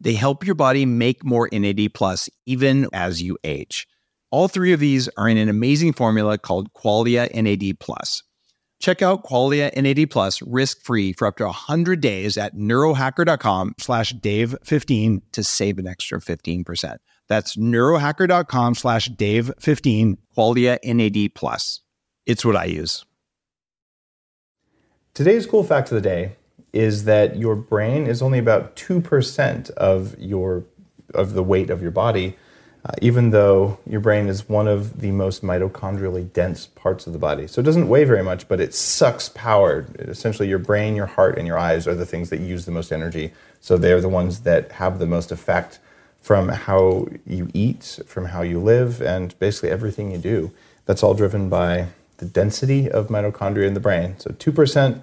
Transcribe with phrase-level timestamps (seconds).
[0.00, 3.86] They help your body make more NAD plus even as you age.
[4.30, 8.22] All three of these are in an amazing formula called Qualia NAD plus.
[8.78, 15.20] Check out Qualia NAD plus risk-free for up to 100 days at neurohacker.com slash dave15
[15.32, 16.96] to save an extra 15%.
[17.28, 21.82] That's neurohacker.com slash dave15, Qualia NAD plus.
[22.24, 23.04] It's what I use.
[25.12, 26.36] Today's cool fact of the day
[26.72, 30.64] is that your brain is only about 2% of your
[31.12, 32.36] of the weight of your body
[32.84, 37.18] uh, even though your brain is one of the most mitochondrially dense parts of the
[37.18, 37.46] body.
[37.46, 39.86] So it doesn't weigh very much, but it sucks power.
[39.98, 42.90] Essentially, your brain, your heart, and your eyes are the things that use the most
[42.90, 43.32] energy.
[43.60, 45.78] So they're the ones that have the most effect
[46.22, 50.50] from how you eat, from how you live, and basically everything you do.
[50.86, 54.18] That's all driven by the density of mitochondria in the brain.
[54.18, 55.02] So 2%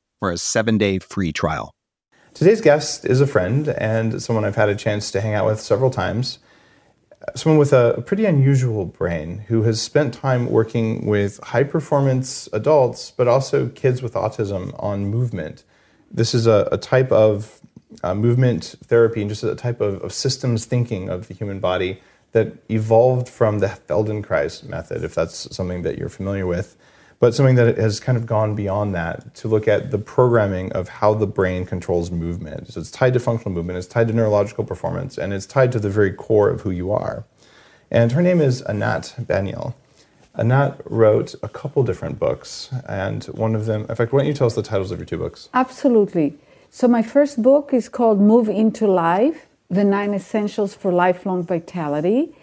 [0.21, 1.73] for a seven day free trial.
[2.35, 5.59] Today's guest is a friend and someone I've had a chance to hang out with
[5.59, 6.37] several times.
[7.35, 13.11] Someone with a pretty unusual brain who has spent time working with high performance adults,
[13.11, 15.63] but also kids with autism on movement.
[16.11, 17.59] This is a, a type of
[18.03, 21.99] uh, movement therapy and just a type of, of systems thinking of the human body
[22.31, 26.77] that evolved from the Feldenkrais method, if that's something that you're familiar with
[27.21, 30.89] but something that has kind of gone beyond that to look at the programming of
[30.89, 32.73] how the brain controls movement.
[32.73, 35.79] So it's tied to functional movement, it's tied to neurological performance, and it's tied to
[35.79, 37.23] the very core of who you are.
[37.91, 39.75] And her name is Anat Baniel.
[40.35, 44.33] Anat wrote a couple different books, and one of them, in fact, why don't you
[44.33, 45.47] tell us the titles of your two books?
[45.53, 46.39] Absolutely.
[46.71, 52.33] So, my first book is called Move into Life The Nine Essentials for Lifelong Vitality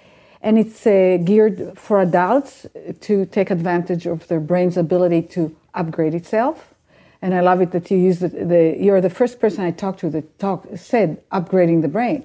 [0.43, 2.67] and it's uh, geared for adults
[3.01, 6.75] to take advantage of their brain's ability to upgrade itself.
[7.21, 10.01] And I love it that you use the, the you're the first person I talked
[10.01, 12.25] to that talk, said upgrading the brain.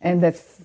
[0.00, 0.62] And that's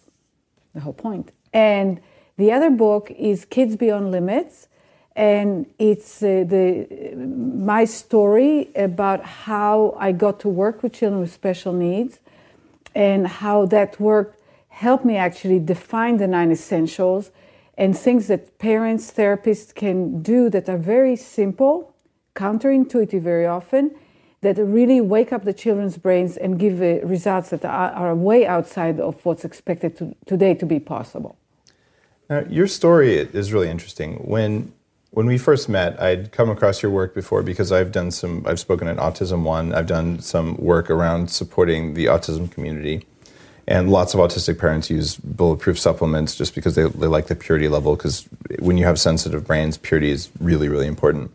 [0.73, 1.31] the whole point.
[1.53, 1.99] And
[2.37, 4.67] the other book is Kids Beyond Limits.
[5.13, 11.33] And it's uh, the, my story about how I got to work with children with
[11.33, 12.19] special needs
[12.95, 14.40] and how that worked
[14.71, 17.31] helped me actually define the nine essentials
[17.77, 21.93] and things that parents, therapists can do that are very simple,
[22.35, 23.91] counterintuitive very often,
[24.41, 28.45] that really wake up the children's brains and give uh, results that are, are, way
[28.45, 31.37] outside of what's expected to, today to be possible.
[32.29, 34.15] Now, your story is really interesting.
[34.15, 34.73] When
[35.11, 38.61] when we first met, I'd come across your work before because I've done some, I've
[38.61, 39.73] spoken at Autism One.
[39.73, 43.05] I've done some work around supporting the autism community.
[43.71, 47.69] And lots of autistic parents use bulletproof supplements just because they, they like the purity
[47.69, 48.27] level, because
[48.59, 51.31] when you have sensitive brains, purity is really, really important.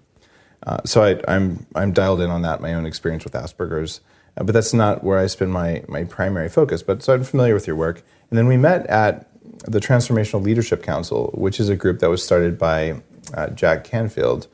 [0.66, 4.02] Uh, so I, I'm, I'm dialed in on that, my own experience with Asperger's.
[4.36, 6.82] Uh, but that's not where I spend my, my primary focus.
[6.82, 8.02] But so I'm familiar with your work.
[8.28, 9.30] And then we met at
[9.64, 13.00] the Transformational Leadership Council, which is a group that was started by
[13.32, 14.46] uh, Jack Canfield,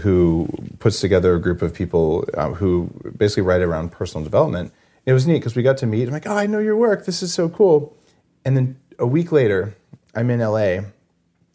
[0.00, 0.48] who
[0.80, 4.70] puts together a group of people uh, who basically write around personal development.
[5.06, 6.06] It was neat because we got to meet.
[6.06, 7.06] I'm like, oh, I know your work.
[7.06, 7.96] This is so cool.
[8.44, 9.74] And then a week later,
[10.14, 10.80] I'm in LA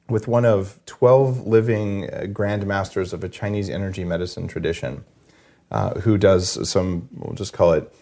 [0.10, 5.04] with one of 12 living uh, grand masters of a Chinese energy medicine tradition
[5.72, 7.94] uh, who does some, we'll just call it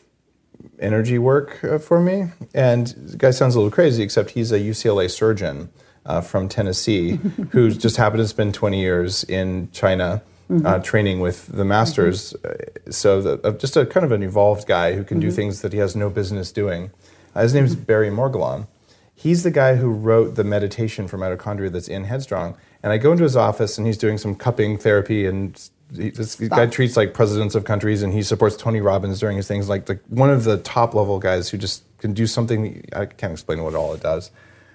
[0.80, 2.28] energy work uh, for me.
[2.54, 5.70] And the guy sounds a little crazy, except he's a UCLA surgeon
[6.06, 7.12] uh, from Tennessee
[7.52, 10.22] who just happened to spend 20 years in China.
[10.50, 10.66] Mm-hmm.
[10.66, 12.92] Uh, training with the masters, mm-hmm.
[12.92, 15.30] so the, just a kind of an evolved guy who can mm-hmm.
[15.30, 16.92] do things that he has no business doing.
[17.34, 18.68] Uh, his name is Barry Morguelan.
[19.16, 22.58] He's the guy who wrote the meditation for mitochondria that's in Headstrong.
[22.84, 25.58] And I go into his office and he's doing some cupping therapy and
[25.96, 29.48] he, this guy treats like presidents of countries, and he supports Tony Robbins during his
[29.48, 29.70] things.
[29.70, 32.84] Like the, one of the top level guys who just can do something.
[32.94, 34.32] I can't explain what all it does,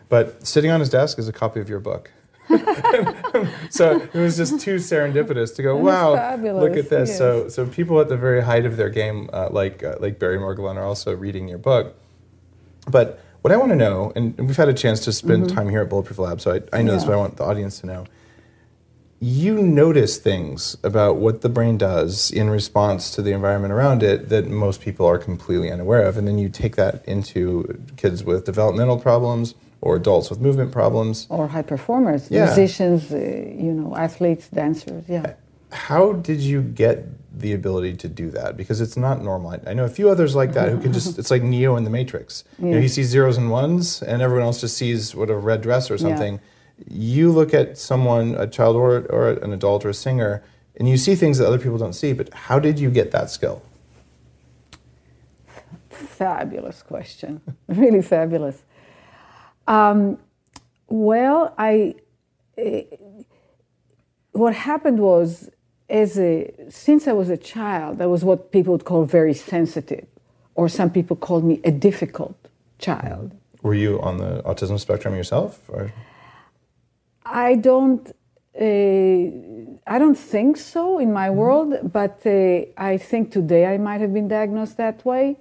[0.08, 2.10] but sitting on his desk is a copy of your book.
[3.70, 5.76] so it was just too serendipitous to go.
[5.76, 7.10] wow, look at this.
[7.10, 7.18] Yes.
[7.18, 10.38] So so people at the very height of their game, uh, like uh, like Barry
[10.38, 11.96] Morguelan, are also reading your book.
[12.90, 15.56] But what I want to know, and we've had a chance to spend mm-hmm.
[15.56, 16.96] time here at Bulletproof Lab, so I, I know yeah.
[16.96, 18.06] this, but I want the audience to know
[19.20, 24.28] you notice things about what the brain does in response to the environment around it
[24.28, 26.16] that most people are completely unaware of.
[26.16, 31.26] And then you take that into kids with developmental problems or adults with movement problems.
[31.30, 32.46] Or high performers, yeah.
[32.46, 35.34] musicians, uh, you know, athletes, dancers, yeah.
[35.70, 37.04] How did you get
[37.38, 38.56] the ability to do that?
[38.56, 39.60] Because it's not normal.
[39.66, 41.90] I know a few others like that who can just, it's like Neo in the
[41.90, 42.44] Matrix.
[42.58, 42.66] Yeah.
[42.66, 45.60] You know, he sees zeros and ones, and everyone else just sees what a red
[45.60, 46.34] dress or something.
[46.34, 46.40] Yeah
[46.86, 50.42] you look at someone, a child or, or an adult or a singer,
[50.76, 53.30] and you see things that other people don't see, but how did you get that
[53.30, 53.62] skill?
[55.90, 57.40] Fabulous question.
[57.68, 58.62] really fabulous.
[59.68, 60.18] Um,
[60.88, 61.94] well, I.
[62.56, 62.80] Uh,
[64.32, 65.50] what happened was,
[65.88, 70.06] as a since I was a child, I was what people would call very sensitive,
[70.54, 72.36] or some people called me a difficult
[72.78, 73.32] child.
[73.62, 75.60] Were you on the autism spectrum yourself?
[75.68, 75.92] Or?
[77.24, 78.04] I don't.
[78.58, 79.24] Uh,
[79.94, 81.36] I don't think so in my mm-hmm.
[81.36, 85.36] world, but uh, I think today I might have been diagnosed that way.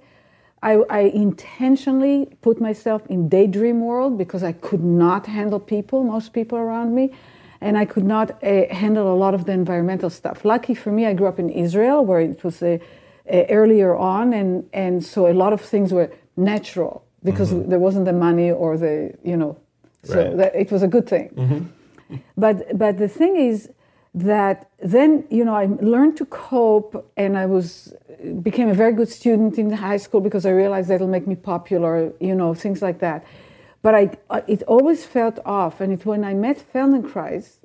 [0.62, 6.32] I, I, intentionally put myself in daydream world because I could not handle people, most
[6.32, 7.12] people around me,
[7.60, 10.44] and I could not uh, handle a lot of the environmental stuff.
[10.44, 12.78] Lucky for me, I grew up in Israel where it was uh,
[13.32, 17.70] uh, earlier on, and, and so a lot of things were natural because mm-hmm.
[17.70, 19.56] there wasn't the money or the you know,
[20.02, 20.36] so right.
[20.36, 21.28] that, it was a good thing.
[21.30, 21.66] Mm-hmm
[22.36, 23.70] but but the thing is
[24.14, 27.92] that then you know I learned to cope, and I was
[28.42, 32.12] became a very good student in high school because I realized that'll make me popular,
[32.20, 33.24] you know, things like that.
[33.82, 34.10] But I
[34.46, 37.56] it always felt off, and it when I met Feldenkrais.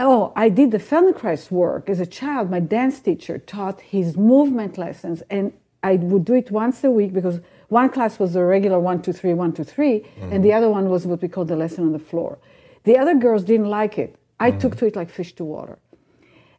[0.00, 2.50] Oh, I did the Feldenkrais work as a child.
[2.50, 5.52] My dance teacher taught his movement lessons, and
[5.82, 9.12] I would do it once a week because one class was the regular one, two,
[9.12, 10.32] three, one, two, three, mm-hmm.
[10.32, 12.38] and the other one was what we call the lesson on the floor.
[12.84, 14.16] The other girls didn't like it.
[14.40, 14.60] I mm.
[14.60, 15.78] took to it like fish to water.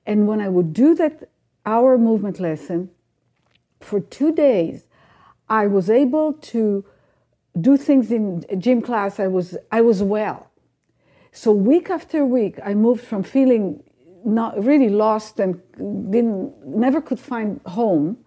[0.05, 1.29] And when I would do that
[1.65, 2.89] hour movement lesson
[3.79, 4.87] for two days,
[5.47, 6.85] I was able to
[7.59, 9.19] do things in gym class.
[9.19, 10.51] I was, I was well.
[11.31, 13.83] So week after week, I moved from feeling
[14.25, 15.61] not really lost and
[16.11, 18.17] didn't, never could find home.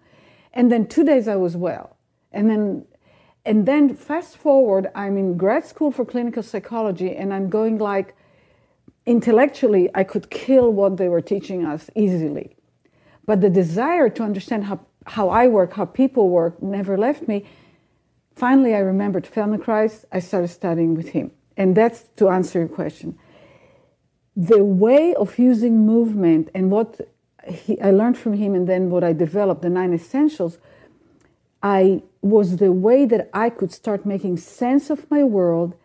[0.53, 1.97] And then two days I was well.
[2.31, 2.85] And then
[3.45, 8.15] and then fast forward, I'm in grad school for clinical psychology, and I'm going like,
[9.05, 12.55] intellectually, I could kill what they were teaching us easily.
[13.25, 17.45] But the desire to understand how, how I work, how people work, never left me.
[18.35, 20.05] Finally, I remembered Feldenkrais.
[20.11, 21.31] I started studying with him.
[21.55, 23.17] And that's to answer your question.
[24.35, 26.99] The way of using movement and what
[27.47, 30.57] he, I learned from him, and then what I developed, the nine essentials,
[31.61, 35.75] I was the way that I could start making sense of my world,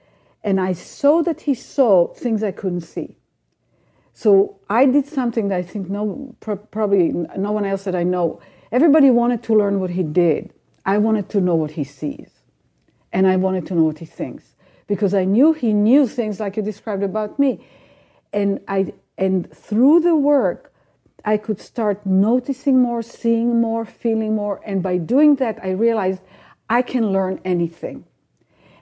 [0.48, 3.10] and I saw that he saw things I couldn't see.
[4.14, 4.30] So
[4.80, 7.04] I did something that I think no, probably
[7.48, 8.40] no one else that I know.
[8.72, 10.42] Everybody wanted to learn what he did.
[10.86, 12.30] I wanted to know what he sees,
[13.12, 14.44] and I wanted to know what he thinks
[14.86, 17.50] because I knew he knew things like you described about me,
[18.32, 18.80] and I
[19.18, 20.72] And through the work,
[21.24, 24.60] I could start noticing more, seeing more, feeling more.
[24.64, 26.22] And by doing that, I realized
[26.70, 28.04] I can learn anything.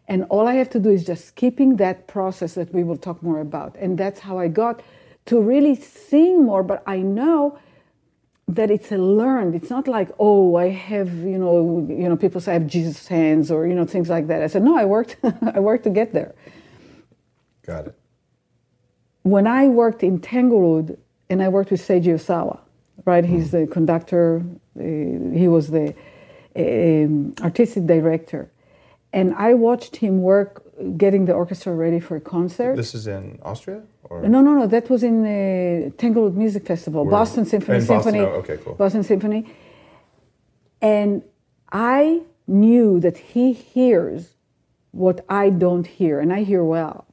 [0.08, 3.22] And all I have to do is just keeping that process that we will talk
[3.22, 3.76] more about.
[3.76, 4.82] And that's how I got
[5.26, 6.62] to really seeing more.
[6.62, 7.58] But I know
[8.48, 9.54] that it's a learned.
[9.54, 13.08] It's not like, oh, I have, you know, you know, people say I have Jesus
[13.08, 14.42] hands or, you know, things like that.
[14.42, 15.16] I said, no, I worked,
[15.54, 16.34] I worked to get there.
[17.66, 17.98] Got it.
[19.22, 20.98] When I worked in Tanglewood
[21.28, 22.60] and I worked with Seiji Ozawa,
[23.04, 23.24] right?
[23.24, 24.44] He's the conductor.
[24.78, 25.94] Uh, he was the
[26.54, 28.48] um, artistic director.
[29.16, 30.52] And I watched him work
[30.98, 32.76] getting the orchestra ready for a concert.
[32.76, 33.82] This is in Austria?
[34.04, 34.20] Or?
[34.34, 34.66] No, no, no.
[34.66, 35.28] That was in uh,
[35.86, 37.78] the Tanglewood Music Festival, Where- Boston Symphony.
[37.78, 38.20] Boston, Symphony.
[38.20, 38.74] oh, okay, cool.
[38.74, 39.46] Boston Symphony.
[40.82, 41.22] And
[41.72, 44.34] I knew that he hears
[44.90, 47.06] what I don't hear, and I hear well.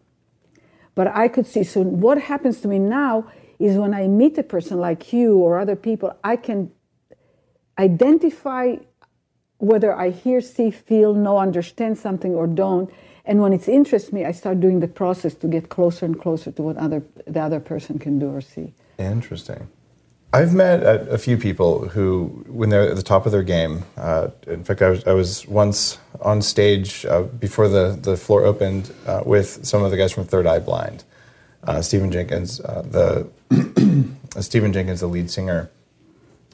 [0.96, 1.64] But I could see.
[1.64, 5.58] So what happens to me now is when I meet a person like you or
[5.58, 6.70] other people, I can
[7.80, 8.76] identify
[9.64, 12.92] whether I hear, see, feel, know, understand something or don't.
[13.26, 16.52] And when it interests me, I start doing the process to get closer and closer
[16.52, 18.74] to what other the other person can do or see.
[19.00, 19.70] Interesting.
[20.34, 23.84] I've met a, a few people who, when they're at the top of their game,
[23.98, 28.44] uh, in fact, I was, I was once on stage uh, before the, the floor
[28.44, 31.04] opened uh, with some of the guys from Third Eye Blind.
[31.64, 33.30] Uh, Stephan Jenkins, uh, the
[34.42, 35.70] Stephan Jenkins, the lead singer,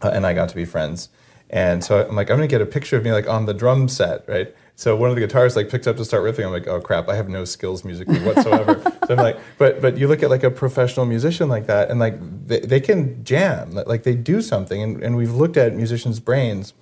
[0.04, 1.10] uh, and I got to be friends.
[1.50, 3.88] And so I'm like, I'm gonna get a picture of me like on the drum
[3.88, 4.54] set, right?
[4.76, 6.46] So one of the guitarists like picked up to start riffing.
[6.46, 8.82] I'm like, oh crap, I have no skills musically whatsoever.
[9.08, 12.00] so I'm like, but but you look at like a professional musician like that, and
[12.00, 14.82] like they, they can jam, like they do something.
[14.82, 16.74] And, and we've looked at musicians' brains,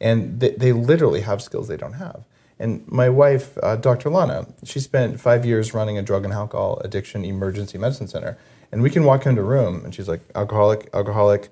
[0.00, 2.24] and they, they literally have skills they don't have.
[2.58, 4.10] And my wife, uh, Dr.
[4.10, 8.38] Lana, she spent five years running a drug and alcohol addiction emergency medicine center.
[8.72, 11.50] And we can walk into a room, and she's like, alcoholic, alcoholic,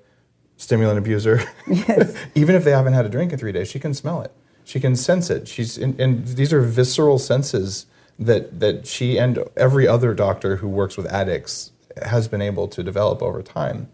[0.57, 1.41] stimulant abuser.
[1.67, 2.15] yes.
[2.35, 4.31] Even if they haven't had a drink in three days, she can smell it.
[4.63, 5.47] She can sense it.
[5.47, 7.85] She's and, and these are visceral senses
[8.17, 11.71] that that she and every other doctor who works with addicts
[12.03, 13.89] has been able to develop over time.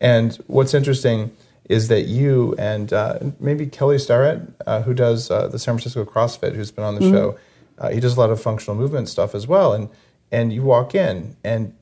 [0.00, 1.36] And what's interesting
[1.68, 6.04] is that you and uh, maybe Kelly Starrett, uh, who does uh, the San Francisco
[6.04, 7.38] CrossFit, who's been on the show,
[7.78, 9.72] uh, he does a lot of functional movement stuff as well.
[9.72, 9.88] And
[10.32, 11.74] and you walk in and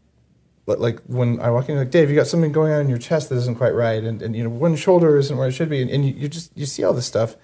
[0.66, 3.28] like when I walk in, like Dave, you got something going on in your chest
[3.28, 5.83] that isn't quite right, and, and you know one shoulder isn't where it should be,
[5.83, 7.37] and, and you, you just you see all this stuff.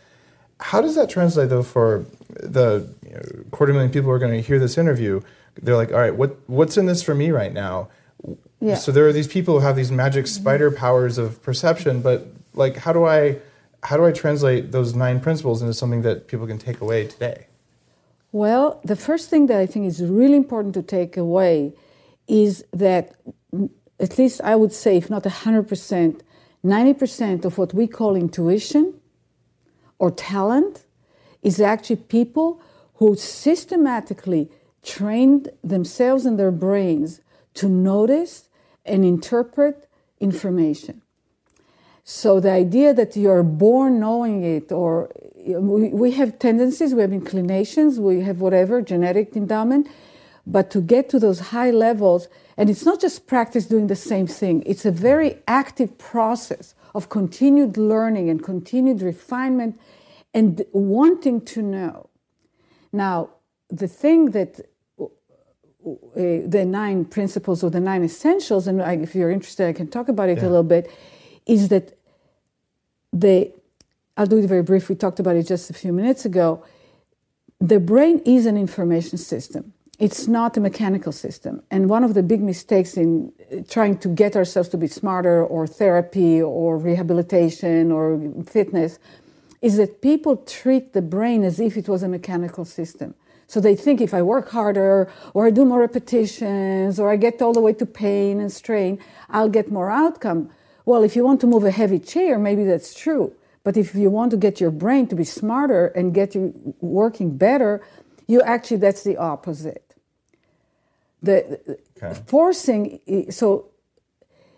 [0.58, 4.32] How does that translate though for the you know, quarter million people who are going
[4.32, 5.20] to hear this interview?
[5.60, 7.88] They're like, all right, what what's in this for me right now?
[8.60, 8.74] Yeah.
[8.74, 10.42] So there are these people who have these magic mm-hmm.
[10.42, 13.38] spider powers of perception, but like, how do I
[13.82, 17.46] how do I translate those nine principles into something that people can take away today?
[18.32, 21.72] Well, the first thing that I think is really important to take away
[22.30, 23.12] is that,
[23.98, 26.20] at least I would say, if not 100%,
[26.64, 28.94] 90% of what we call intuition
[29.98, 30.84] or talent
[31.42, 32.60] is actually people
[32.94, 34.50] who systematically
[34.82, 37.20] trained themselves and their brains
[37.54, 38.48] to notice
[38.84, 39.88] and interpret
[40.20, 41.02] information.
[42.04, 47.98] So the idea that you're born knowing it, or we have tendencies, we have inclinations,
[47.98, 49.88] we have whatever genetic endowment,
[50.46, 54.26] but to get to those high levels, and it's not just practice doing the same
[54.26, 54.62] thing.
[54.66, 59.78] It's a very active process of continued learning and continued refinement,
[60.34, 62.08] and wanting to know.
[62.92, 63.30] Now,
[63.68, 64.60] the thing that
[65.00, 65.06] uh,
[66.14, 70.08] the nine principles or the nine essentials, and I, if you're interested, I can talk
[70.08, 70.90] about it a little bit,
[71.46, 71.96] is that
[73.12, 73.52] the,
[74.16, 76.64] I'll do it very brief, we talked about it just a few minutes ago.
[77.60, 79.72] The brain is an information system.
[80.00, 81.62] It's not a mechanical system.
[81.70, 85.44] And one of the big mistakes in uh, trying to get ourselves to be smarter
[85.44, 88.98] or therapy or rehabilitation or fitness
[89.60, 93.14] is that people treat the brain as if it was a mechanical system.
[93.46, 97.42] So they think if I work harder or I do more repetitions or I get
[97.42, 100.48] all the way to pain and strain, I'll get more outcome.
[100.86, 103.34] Well, if you want to move a heavy chair, maybe that's true.
[103.64, 107.36] But if you want to get your brain to be smarter and get you working
[107.36, 107.82] better,
[108.26, 109.89] you actually, that's the opposite.
[111.22, 112.18] The Okay.
[112.26, 113.00] forcing,
[113.30, 113.66] so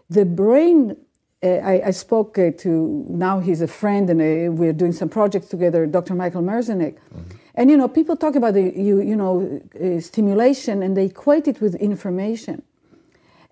[0.08, 0.96] the brain
[1.42, 5.08] uh, I, I, spoke uh, to now he's a friend and uh, we're doing some
[5.08, 7.36] projects together dr michael merzenich mm-hmm.
[7.56, 9.60] and you know people talk about the you, you know
[10.00, 12.62] stimulation and they equate it with information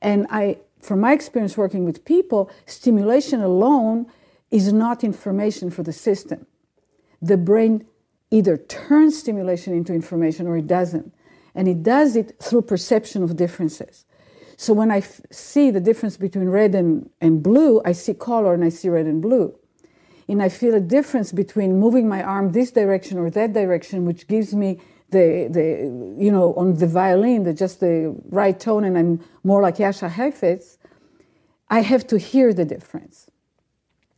[0.01, 4.07] and i from my experience working with people stimulation alone
[4.53, 6.47] is not information for the system
[7.21, 7.85] the brain
[8.31, 11.13] either turns stimulation into information or it doesn't
[11.55, 14.05] and it does it through perception of differences
[14.59, 18.55] So when I f- see the difference between red and, and blue, I see color
[18.55, 19.55] and I see red and blue.
[20.29, 24.29] And I feel a difference between moving my arm this direction or that direction, which
[24.29, 24.81] gives me
[25.11, 25.65] the, the
[26.23, 30.11] you know, on the violin, the, just the right tone, and I'm more like Jascha
[30.11, 30.79] Heifetz.
[31.71, 33.31] I have to hear the difference.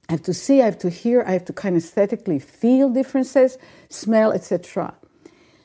[0.08, 3.58] I have to see, I have to hear, I have to kinesthetically feel differences,
[3.90, 4.94] smell, etc.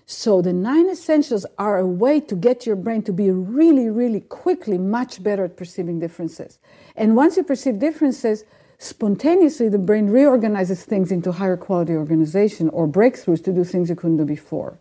[0.10, 4.22] So the nine essentials are a way to get your brain to be really, really
[4.22, 6.60] quickly much better at perceiving differences.
[6.96, 8.46] And once you perceive differences,
[8.78, 13.96] spontaneously the brain reorganizes things into higher quality organization or breakthroughs to do things you
[13.96, 14.78] couldn't do before.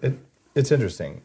[0.00, 0.14] It,
[0.54, 1.20] it's interesting.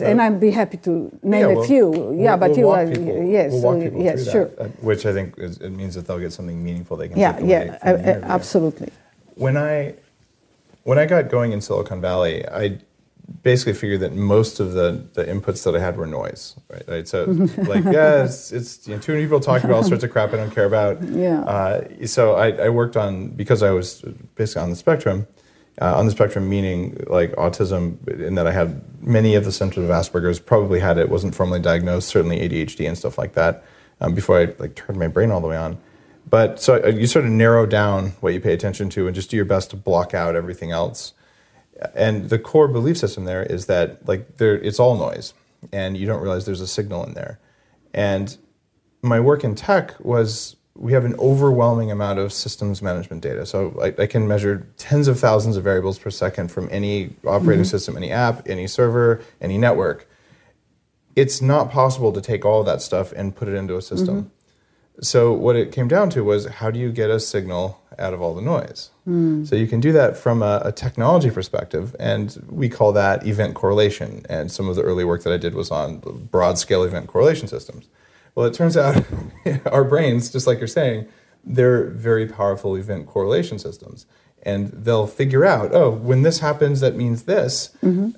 [0.00, 2.12] and I'd be happy to name yeah, a we'll, few.
[2.18, 4.46] Yeah, we'll, but we'll you, uh, people, yes, we'll yes, sure.
[4.46, 7.16] that, uh, which I think is, it means that they'll get something meaningful they can
[7.16, 8.28] Yeah, take away yeah, from uh, the interview.
[8.28, 8.90] absolutely.
[9.36, 9.94] When I
[10.84, 12.78] when I got going in Silicon Valley, I
[13.42, 16.82] basically figured that most of the, the inputs that I had were noise, right?
[16.86, 17.08] right?
[17.08, 17.24] So
[17.56, 20.32] like, yeah, it's, it's you know, too many people talking about all sorts of crap
[20.32, 21.02] I don't care about.
[21.02, 21.40] Yeah.
[21.40, 24.02] Uh, so I, I worked on because I was
[24.34, 25.26] basically on the spectrum.
[25.80, 29.88] Uh, on the spectrum, meaning like autism, in that I had many of the symptoms
[29.88, 30.38] of Asperger's.
[30.38, 32.10] Probably had it, wasn't formally diagnosed.
[32.10, 33.64] Certainly ADHD and stuff like that.
[33.98, 35.78] Um, before I like turned my brain all the way on.
[36.32, 39.28] But so uh, you sort of narrow down what you pay attention to and just
[39.28, 41.12] do your best to block out everything else.
[41.94, 45.34] And the core belief system there is that like there it's all noise
[45.74, 47.38] and you don't realize there's a signal in there.
[47.92, 48.34] And
[49.02, 53.44] my work in tech was we have an overwhelming amount of systems management data.
[53.44, 57.64] So i, I can measure tens of thousands of variables per second from any operating
[57.64, 57.64] mm-hmm.
[57.64, 60.08] system any app any server any network.
[61.14, 64.16] It's not possible to take all of that stuff and put it into a system
[64.16, 64.28] mm-hmm.
[65.00, 68.20] So what it came down to was how do you get a signal out of
[68.20, 68.90] all the noise?
[69.44, 73.54] So you can do that from a, a, technology perspective, and we call that event
[73.54, 74.24] correlation.
[74.28, 75.98] And some of the early work that I did was on
[76.30, 77.88] broad scale event correlation systems.
[78.34, 79.04] Well, it turns out
[79.66, 81.08] our brains, just like you're saying,
[81.44, 84.06] they're very powerful event correlation systems.
[84.44, 87.76] And they'll figure out, oh, when this happens, that means this.
[87.82, 88.10] Mm-hmm.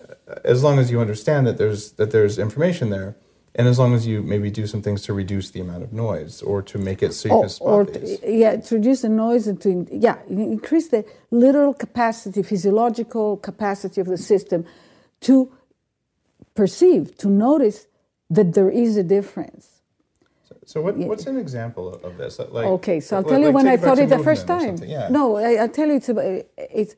[0.44, 3.14] As long as you understand that there's that there's information there,
[3.56, 6.42] and as long as you maybe do some things to reduce the amount of noise
[6.42, 8.18] or to make it so you or, can spot or these.
[8.24, 14.08] yeah, to reduce the noise and to yeah increase the literal capacity, physiological capacity of
[14.08, 14.64] the system
[15.20, 15.52] to
[16.54, 17.86] perceive, to notice
[18.30, 19.68] that there is a difference.
[20.66, 22.38] So what, what's an example of this?
[22.38, 24.78] Like, okay, so I'll like, tell you like when I thought it the first time.
[24.82, 25.08] Yeah.
[25.10, 26.94] No, I, I'll tell you it's about, it's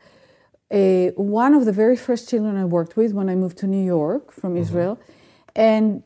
[0.70, 3.84] uh, one of the very first children I worked with when I moved to New
[3.84, 4.62] York from Mm-hmm.
[4.62, 5.00] Israel,
[5.56, 6.02] and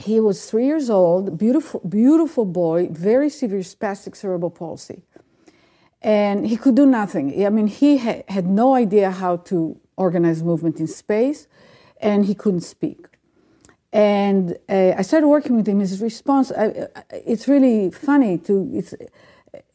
[0.00, 5.02] he was three years old, beautiful, beautiful boy, very severe spastic cerebral palsy,
[6.02, 7.26] and he could do nothing.
[7.44, 11.46] I mean, he ha- had no idea how to organize movement in space,
[12.00, 13.06] and he couldn't speak.
[13.92, 15.80] And uh, I started working with him.
[15.80, 18.94] His response, I, it's really funny to, it's,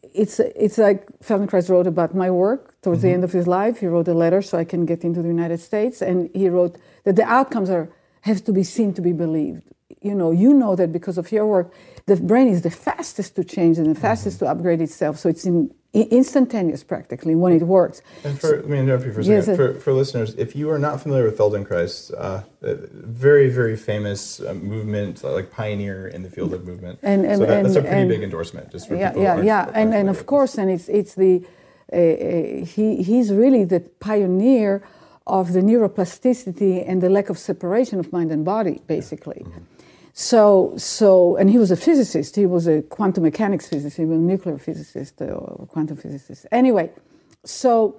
[0.02, 3.08] it's, it's like Feldenkrais wrote about my work towards Mm-hmm.
[3.08, 3.82] the end of his life.
[3.82, 6.02] He wrote a letter so I can get into the United States.
[6.02, 7.90] And he wrote that the outcomes are,
[8.22, 9.64] have to be seen to be believed.
[10.02, 11.72] You know, you know that because of your work,
[12.08, 14.46] the brain is the fastest to change and the fastest Mm-hmm.
[14.46, 15.18] to upgrade itself.
[15.20, 18.02] So it's in, instantaneous practically when it works.
[18.24, 19.54] And for, let me interrupt you for a Yes, second.
[19.64, 24.40] uh, for, for listeners, if you are not familiar with Feldenkrais, uh, very, very famous
[24.40, 26.98] uh, movement, like pioneer in the field of movement.
[27.04, 29.24] And- and- so that, that's a and- pretty and- big endorsement, just for yeah, people
[29.24, 31.34] yeah, yeah, and and of course, and it's it's the
[31.94, 34.82] uh, uh, he he's really the pioneer
[35.28, 39.42] of the neuroplasticity and the lack of separation of mind and body, basically.
[39.46, 39.62] Mm-hmm.
[40.18, 42.38] So so, and he was a physicist.
[42.38, 43.98] He was a quantum mechanics physicist.
[43.98, 46.46] He was a nuclear physicist uh, or quantum physicist.
[46.54, 46.90] Anyway,
[47.44, 47.98] so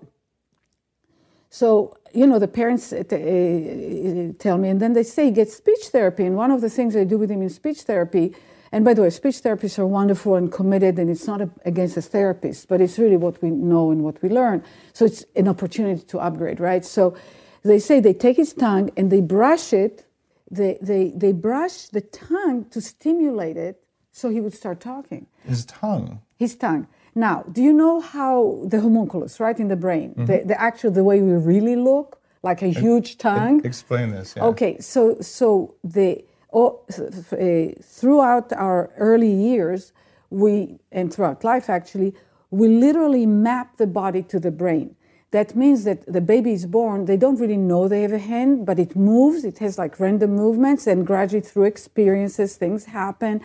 [1.50, 5.50] so you know the parents uh, t- uh, tell me, and then they say get
[5.50, 6.24] speech therapy.
[6.24, 8.34] And one of the things they do with him in speech therapy,
[8.72, 11.98] and by the way, speech therapists are wonderful and committed, and it's not a, against
[11.98, 14.64] a therapist, but it's really what we know and what we learn.
[14.94, 16.82] So it's an opportunity to upgrade, right?
[16.82, 17.14] So
[17.62, 20.05] they say they take his tongue and they brush it.
[20.50, 23.82] They they they brush the tongue to stimulate it,
[24.12, 26.20] so he would start talking His tongue.
[26.38, 26.86] his tongue.
[27.14, 30.26] Now, do you know how the homunculus, right, in the brain, Mm-hmm.
[30.26, 33.64] the, the actual, the way we really look, like a huge tongue?
[33.64, 34.34] Explain this.
[34.36, 34.44] Yeah.
[34.50, 39.92] Okay, so so the oh, uh, throughout our early years,
[40.30, 42.14] we and throughout life actually,
[42.50, 44.95] we literally map the body to the brain.
[45.32, 48.64] That means that the baby is born, they don't really know they have a hand,
[48.64, 53.40] but it moves, it has like random movements, and gradually through experiences, things happen.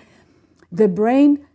[0.72, 1.46] The brain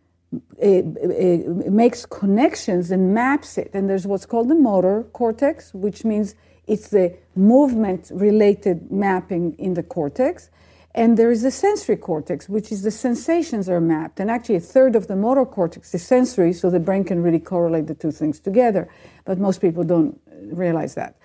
[0.58, 3.70] it, it makes connections and maps it.
[3.72, 6.34] And there's what's called the motor cortex, which means
[6.66, 10.50] it's the movement related mapping in the cortex.
[10.96, 14.18] And there is the sensory cortex, which is the sensations are mapped.
[14.18, 17.38] And actually, a third of the motor cortex is sensory, so the brain can really
[17.38, 18.88] correlate the two things together.
[19.26, 20.18] But most people don't
[20.50, 21.16] realize that.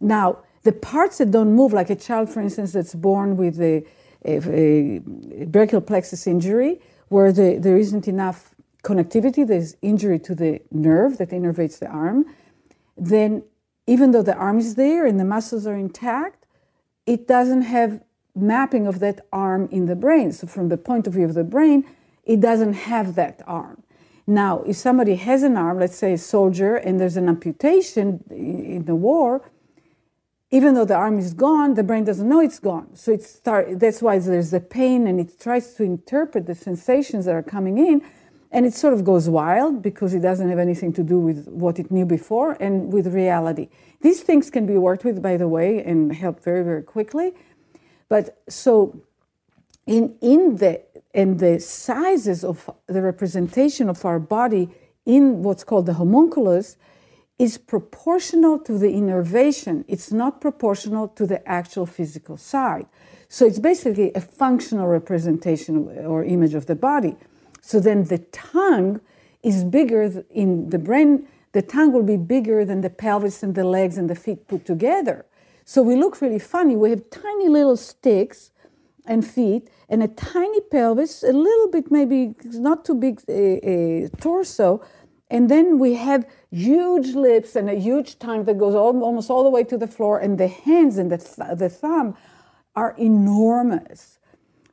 [0.00, 3.84] Now, the parts that don't move, like a child, for instance, that's born with a,
[4.24, 5.00] a,
[5.42, 11.18] a brachial plexus injury, where the, there isn't enough connectivity, there's injury to the nerve
[11.18, 12.24] that innervates the arm,
[12.96, 13.42] then
[13.86, 16.46] even though the arm is there and the muscles are intact,
[17.06, 18.00] it doesn't have
[18.34, 20.32] mapping of that arm in the brain.
[20.32, 21.84] So, from the point of view of the brain,
[22.24, 23.82] it doesn't have that arm.
[24.26, 28.84] Now, if somebody has an arm, let's say a soldier, and there's an amputation in
[28.84, 29.50] the war,
[30.52, 32.94] even though the arm is gone, the brain doesn't know it's gone.
[32.94, 37.24] So it start, that's why there's the pain, and it tries to interpret the sensations
[37.26, 38.02] that are coming in,
[38.52, 41.78] and it sort of goes wild because it doesn't have anything to do with what
[41.78, 43.68] it knew before and with reality.
[44.00, 47.32] These things can be worked with, by the way, and help very, very quickly.
[48.10, 49.00] But so
[49.86, 50.82] in, in the
[51.14, 54.68] and the sizes of the representation of our body
[55.06, 56.76] in what's called the homunculus
[57.38, 59.84] is proportional to the innervation.
[59.88, 62.86] It's not proportional to the actual physical side.
[63.28, 67.16] So it's basically a functional representation or image of the body.
[67.60, 69.00] So then the tongue
[69.42, 73.64] is bigger in the brain, the tongue will be bigger than the pelvis and the
[73.64, 75.24] legs and the feet put together.
[75.72, 76.74] So we look really funny.
[76.74, 78.50] We have tiny little sticks
[79.06, 84.08] and feet and a tiny pelvis, a little bit maybe not too big a, a
[84.20, 84.82] torso,
[85.30, 89.44] and then we have huge lips and a huge tongue that goes all, almost all
[89.44, 92.16] the way to the floor, and the hands and the, th- the thumb
[92.74, 94.18] are enormous.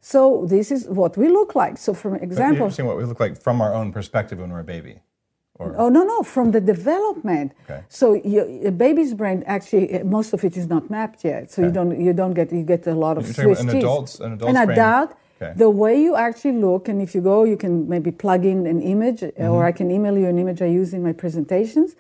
[0.02, 1.78] So this is what we look like.
[1.78, 4.72] So, for example, saying what we look like from our own perspective when we're a
[4.76, 5.02] baby.
[5.60, 5.74] Or?
[5.78, 7.54] Oh no, no, from the development.
[7.66, 7.84] Okay.
[7.90, 11.52] So your, a baby's brain actually most of it is not mapped yet.
[11.52, 11.68] So okay.
[11.68, 13.84] you don't you don't get you get a lot of you're Swiss an cheese.
[13.84, 14.80] Adult's, an adult's an brain.
[14.80, 15.18] adult.
[15.42, 15.54] Okay.
[15.56, 18.82] The way you actually look, and if you go, you can maybe plug in an
[18.82, 19.44] image, mm-hmm.
[19.44, 21.96] or I can email you an image I use in my presentations,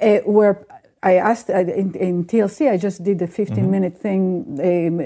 [0.00, 0.66] uh, where
[1.00, 2.68] I asked uh, in, in, TLC.
[2.68, 3.70] I just did the 15 mm-hmm.
[3.70, 5.02] minute thing, um, uh,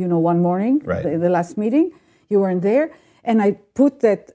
[0.00, 1.04] you know, one morning, right.
[1.04, 1.92] the, the last meeting.
[2.28, 2.90] You weren't there,
[3.22, 4.32] and I put that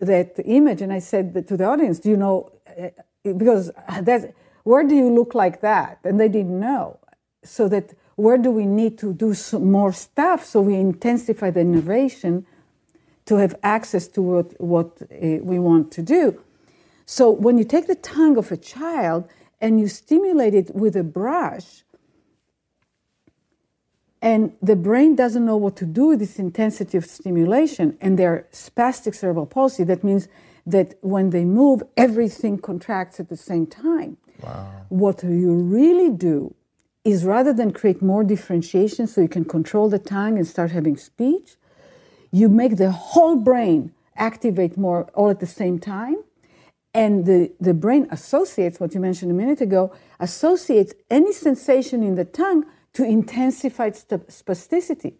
[0.00, 2.90] that image, and I said to the audience, "Do you know?" Uh,
[3.36, 3.70] because
[4.02, 4.26] that's
[4.64, 5.98] where do you look like that?
[6.04, 6.98] And they didn't know.
[7.42, 12.44] So that where do we need to do more stuff so we intensify the innervation
[13.26, 16.42] to have access to what, what uh, we want to do.
[17.06, 19.28] So when you take the tongue of a child
[19.60, 21.84] and you stimulate it with a brush,
[24.20, 28.46] and the brain doesn't know what to do with this intensity of stimulation, and they're
[28.52, 30.28] spastic cerebral palsy, that means
[30.66, 34.16] that when they move, everything contracts at the same time.
[34.42, 34.70] Wow.
[34.88, 36.54] What you really do
[37.04, 40.96] is rather than create more differentiation so you can control the tongue and start having
[40.96, 41.56] speech,
[42.30, 46.16] you make the whole brain activate more all at the same time.
[46.92, 52.16] And the, the brain associates, what you mentioned a minute ago, associates any sensation in
[52.16, 55.14] the tongue to intensify its spasticity.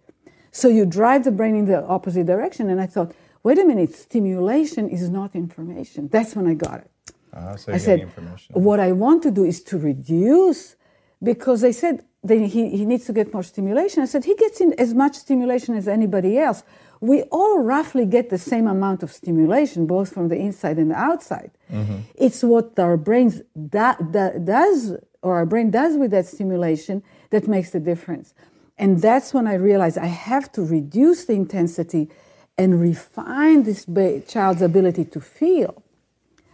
[0.50, 2.70] So you drive the brain in the opposite direction.
[2.70, 6.08] And I thought, wait a minute, stimulation is not information.
[6.08, 6.90] That's when I got it.
[7.32, 8.10] Uh, so I said,
[8.52, 10.76] what I want to do is to reduce
[11.22, 14.02] because they said he, he needs to get more stimulation.
[14.02, 16.62] I said, he gets in as much stimulation as anybody else.
[17.00, 20.96] We all roughly get the same amount of stimulation, both from the inside and the
[20.96, 21.52] outside.
[21.72, 21.98] Mm-hmm.
[22.16, 27.46] It's what our brains da- da- does, or our brain does with that stimulation, that
[27.48, 28.34] makes the difference.
[28.78, 32.08] And that's when I realized I have to reduce the intensity
[32.56, 35.82] and refine this ba- child's ability to feel.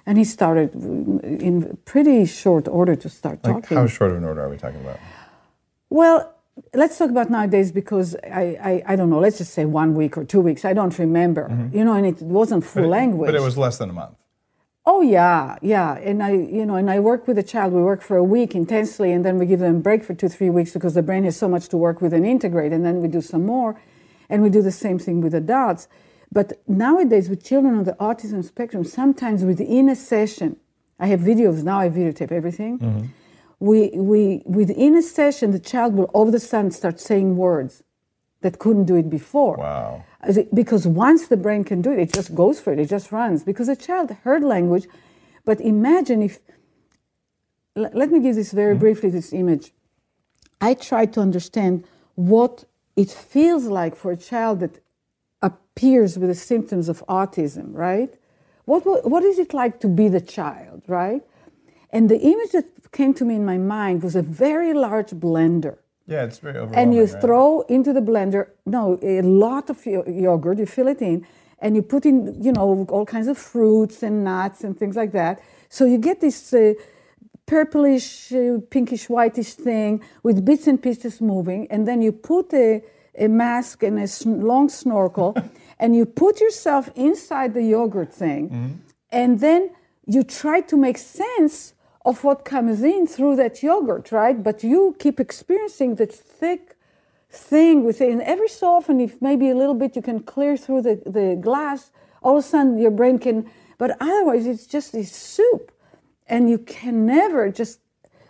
[0.06, 3.76] And he started in pretty short order to start like talking.
[3.76, 4.98] How short of an order are we talking about?
[5.88, 6.34] Well,
[6.74, 10.18] let's talk about nowadays because I, I, I, don't know, let's just say one week
[10.18, 10.64] or two weeks.
[10.64, 11.48] I don't remember.
[11.48, 11.76] Mm-hmm.
[11.76, 13.28] You know, and it wasn't full but language.
[13.28, 14.16] But it was less than a month.
[14.86, 15.94] Oh yeah, yeah.
[15.94, 17.72] And I, you know, and I work with a child.
[17.72, 20.28] We work for a week intensely, and then we give them a break for two,
[20.28, 22.72] three weeks because the brain has so much to work with and integrate.
[22.72, 23.80] And then we do some more,
[24.28, 25.88] and we do the same thing with adults.
[26.30, 30.56] But nowadays, with children on the autism spectrum, sometimes within a session,
[30.98, 31.80] I have videos now.
[31.80, 32.78] I videotape everything.
[32.78, 33.06] Mm-hmm.
[33.60, 37.82] We, we, within a session, the child will all of a sudden start saying words
[38.42, 39.56] that couldn't do it before.
[39.56, 40.04] Wow.
[40.52, 42.78] Because once the brain can do it, it just goes for it.
[42.78, 43.44] It just runs.
[43.44, 44.86] Because a child heard language,
[45.44, 46.38] but imagine if.
[47.76, 48.80] Let me give this very mm-hmm.
[48.80, 49.10] briefly.
[49.10, 49.72] This image.
[50.60, 51.84] I tried to understand
[52.14, 52.64] what
[52.96, 54.80] it feels like for a child that
[55.42, 58.14] appears with the symptoms of autism, right?
[58.64, 61.22] What, what, what is it like to be the child, right?
[61.90, 65.76] And the image that came to me in my mind was a very large blender.
[66.06, 66.78] Yeah, it's very overwhelming.
[66.78, 67.20] and you right?
[67.22, 71.26] throw into the blender no a lot of yogurt you fill it in
[71.60, 75.12] and you put in you know all kinds of fruits and nuts and things like
[75.12, 75.40] that
[75.70, 76.74] so you get this uh,
[77.46, 82.82] purplish uh, pinkish whitish thing with bits and pieces moving and then you put a,
[83.18, 85.36] a mask and a sn- long snorkel
[85.78, 89.70] and you put yourself inside the yogurt thing and then
[90.06, 91.73] you try to make sense
[92.04, 94.42] of what comes in through that yogurt right?
[94.42, 96.76] But you keep experiencing this thick
[97.30, 98.20] thing within.
[98.20, 101.90] Every so often if maybe a little bit you can clear through the, the glass
[102.22, 105.72] all of a sudden your brain can but otherwise it's just this soup.
[106.26, 107.80] And you can never just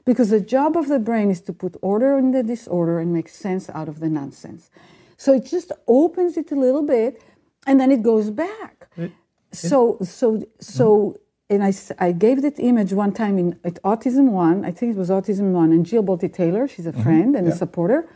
[0.05, 3.29] because the job of the brain is to put order in the disorder and make
[3.29, 4.71] sense out of the nonsense.
[5.17, 7.23] So it just opens it a little bit
[7.67, 8.89] and then it goes back.
[9.53, 11.19] So so so
[11.51, 14.99] and I, I gave that image one time in at autism one i think it
[14.99, 18.07] was autism one and jill bolte taylor she's a friend and a supporter.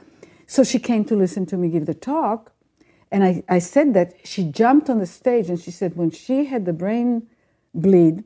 [0.46, 2.52] So she came to listen to me give the talk
[3.12, 6.46] and I, I said that she jumped on the stage and she said when she
[6.46, 7.26] had the brain
[7.74, 8.24] bleed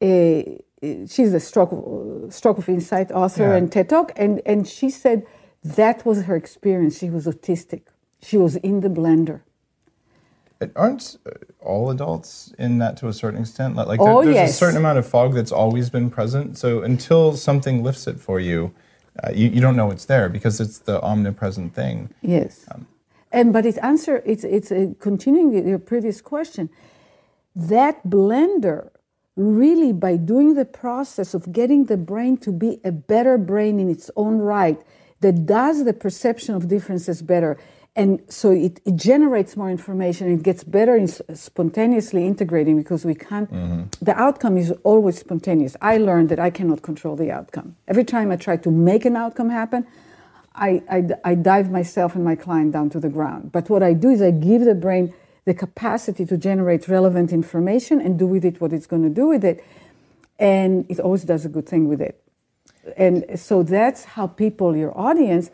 [0.00, 0.42] uh,
[1.06, 3.56] she's a stroke of, stroke of insight author Yeah.
[3.56, 5.26] and ted talk and, and she said
[5.64, 6.98] that was her experience.
[6.98, 7.82] She was autistic.
[8.22, 9.40] She was in the blender
[10.74, 13.76] Aren't uh, all adults in that to a certain extent?
[13.76, 14.50] Like, like Oh, there's yes.
[14.50, 16.56] a certain amount of fog that's always been present.
[16.56, 18.72] So until something lifts it for you,
[19.22, 22.10] uh, you, you don't know it's there because it's the omnipresent thing.
[22.22, 22.64] Yes.
[23.32, 26.70] and but it answer it's it's uh, continuing your previous question.
[27.54, 28.90] That blender
[29.36, 33.90] really by doing the process of getting the brain to be a better brain in
[33.90, 34.80] its own right
[35.20, 37.58] that does the perception of differences better
[37.96, 43.14] and so it, it generates more information it gets better in spontaneously integrating because we
[43.14, 43.84] can't mm-hmm.
[44.00, 48.30] the outcome is always spontaneous i learned that i cannot control the outcome every time
[48.30, 49.86] i try to make an outcome happen
[50.56, 53.52] I, I, I dive myself and my client down to the ground.
[53.52, 55.12] But what I do is I give the brain
[55.44, 59.28] the capacity to generate relevant information and do with it what it's going to do
[59.28, 59.64] with it.
[60.38, 62.22] And it always does a good thing with it.
[62.96, 65.50] And so that's how people, your audience,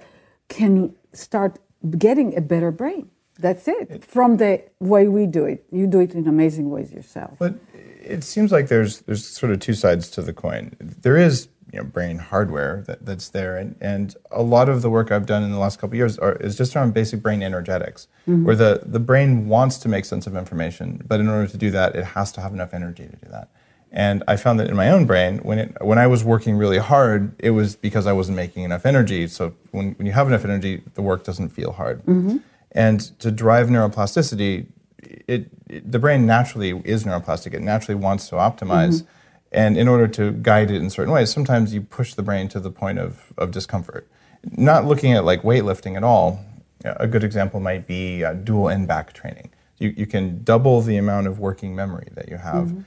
[0.48, 1.58] can start
[1.98, 3.10] getting a better brain.
[3.38, 4.04] That's it.
[4.04, 5.64] From the way we do it.
[5.70, 7.32] You do it in amazing ways yourself.
[7.38, 10.76] But it seems like there's there's sort of two sides to the coin.
[10.80, 14.90] There is you know brain hardware that, that's there, and, and a lot of the
[14.90, 17.42] work I've done in the last couple of years are, is just around basic brain
[17.42, 18.44] energetics, mm-hmm.
[18.44, 21.70] where the the brain wants to make sense of information, but in order to do
[21.70, 23.50] that, it has to have enough energy to do that.
[23.94, 26.78] And I found that in my own brain, when it when I was working really
[26.78, 29.28] hard, it was because I wasn't making enough energy.
[29.28, 32.00] So when, when you have enough energy, the work doesn't feel hard.
[32.06, 32.38] Mm-hmm.
[32.72, 34.66] And to drive neuroplasticity,
[34.98, 37.52] it, it- the brain naturally is neuroplastic.
[37.54, 39.06] It naturally wants to optimize, mm-hmm.
[39.52, 42.60] and in order to guide it in certain ways, sometimes you push the brain to
[42.60, 44.08] the point of of discomfort.
[44.56, 46.40] Not looking at like weightlifting at all.
[46.84, 49.50] A good example might be uh, dual n-back training.
[49.78, 52.68] You you can double the amount of working memory that you have.
[52.68, 52.80] Mm-hmm.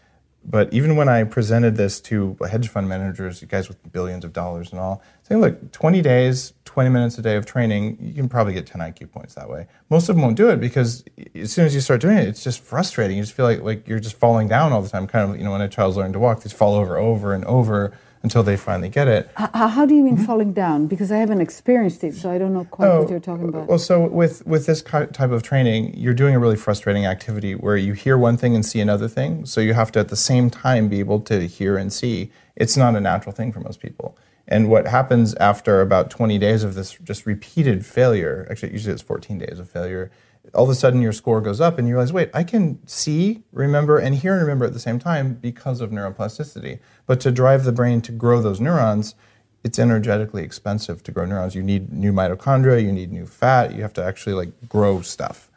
[0.48, 4.72] But even when I presented this to hedge fund managers, guys with billions of dollars
[4.72, 8.54] and all, saying, look, 20 days, 20 minutes a day of training, you can probably
[8.54, 9.66] get 10 IQ points that way.
[9.90, 11.04] Most of them won't do it because
[11.34, 13.18] as soon as you start doing it, it's just frustrating.
[13.18, 15.08] You just feel like, like you're just falling down all the time.
[15.08, 17.34] Kind of, you know, when a child's learning to walk, they just fall over over
[17.34, 19.30] and over until they finally get it.
[19.40, 20.26] H- how do you mean mm-hmm.
[20.26, 20.88] falling down?
[20.88, 23.68] Because I haven't experienced it, so I don't know quite what oh, you're talking about.
[23.68, 27.78] Well, so with with this type of training, you're doing a really frustrating activity where
[27.78, 29.46] you hear one thing and see another thing.
[29.46, 32.32] So you have to at the same time be able to hear and see.
[32.56, 34.18] It's not a natural thing for most people.
[34.48, 39.02] And what happens after about 20 days of this just repeated failure, actually usually it's
[39.02, 40.12] 14 days of failure,
[40.54, 43.44] all of a sudden your score goes up and you realize, wait, I can see,
[43.52, 46.80] remember, and hear and remember at the same time because of neuroplasticity.
[47.06, 49.16] But to drive the brain to grow those neurons,
[49.64, 51.56] it's energetically expensive to grow neurons.
[51.56, 55.50] You need new mitochondria, you need new fat, you have to actually like grow stuff.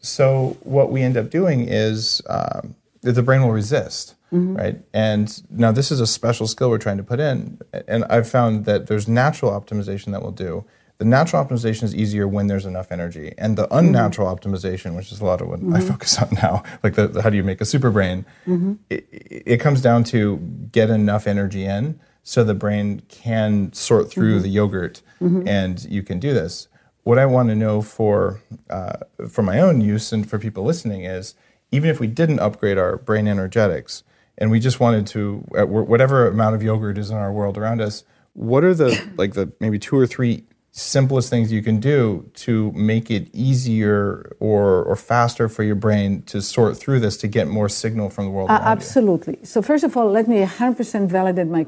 [0.00, 4.14] So what we end up doing is um, the brain will resist,
[4.56, 4.80] right?
[4.92, 8.64] And now this is a special skill we're trying to put in, and I've found
[8.64, 10.64] that there's natural optimization that will do.
[10.98, 13.78] The natural optimization is easier when there's enough energy, and the mm-hmm.
[13.78, 15.88] unnatural optimization, which is a lot of what I mm-hmm.
[15.88, 18.74] focus on now, like the, the how do you make a super brain, mm-hmm.
[18.90, 20.38] it, it it comes down to
[20.72, 25.02] get enough energy in so the brain can sort through the yogurt,
[25.46, 26.68] and you can do this.
[27.04, 31.04] What I want to know for uh, for my own use and for people listening
[31.04, 31.34] is
[31.70, 34.02] even if we didn't upgrade our brain energetics
[34.36, 38.04] and we just wanted to whatever amount of yogurt is in our world around us,
[38.34, 40.44] what are the like the maybe two or three
[40.78, 46.22] simplest things you can do to make it easier or, or faster for your brain
[46.22, 48.70] to sort through this to get more signal from the world Uh, around you?
[48.72, 49.38] absolutely.
[49.42, 51.66] So first of all, let me 100% validate my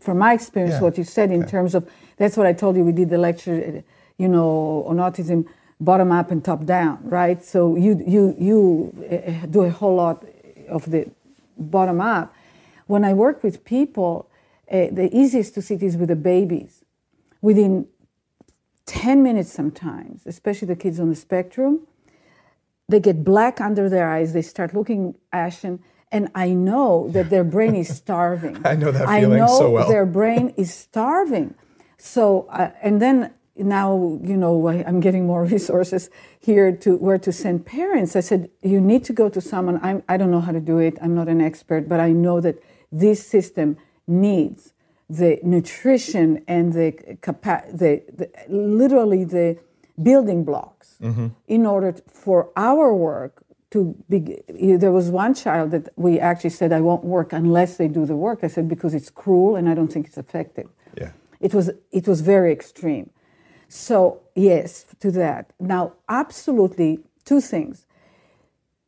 [0.00, 0.82] from my experience Yeah.
[0.86, 1.82] what you said in terms of
[2.18, 2.84] that's what I told you.
[2.84, 3.82] We did the lecture,
[4.18, 5.46] you know, on autism,
[5.80, 7.42] bottom up and top down, right?
[7.52, 8.58] So you you you
[9.10, 10.24] uh, do a whole lot
[10.68, 11.00] of the
[11.56, 12.26] bottom up.
[12.86, 14.12] When I work with people,
[14.70, 16.72] uh, the easiest to see is with the babies.
[17.40, 17.86] Within
[18.86, 21.86] 10 minutes sometimes, especially the kids on the spectrum,
[22.88, 27.44] they get black under their eyes, they start looking ashen, and I know that their
[27.44, 28.60] brain is starving.
[28.66, 29.84] I know that I feeling know so well.
[29.84, 31.54] I know their brain is starving.
[31.96, 37.18] So, uh, and then now, you know, I, I'm getting more resources here to where
[37.18, 38.14] to send parents.
[38.14, 39.80] I said, you need to go to someone.
[39.82, 40.98] I'm, I don't know how to do it.
[41.00, 44.74] I'm not an expert, but I know that this system needs
[45.08, 49.58] the nutrition and the, capa- the, the literally the
[50.02, 51.28] building blocks mm-hmm.
[51.46, 54.42] in order t- for our work to be.
[54.48, 58.16] There was one child that we actually said, I won't work unless they do the
[58.16, 58.40] work.
[58.42, 60.68] I said, because it's cruel and I don't think it's effective.
[60.96, 61.12] Yeah.
[61.40, 63.10] It was, it was very extreme.
[63.68, 65.52] So, yes, to that.
[65.58, 67.86] Now, absolutely, two things.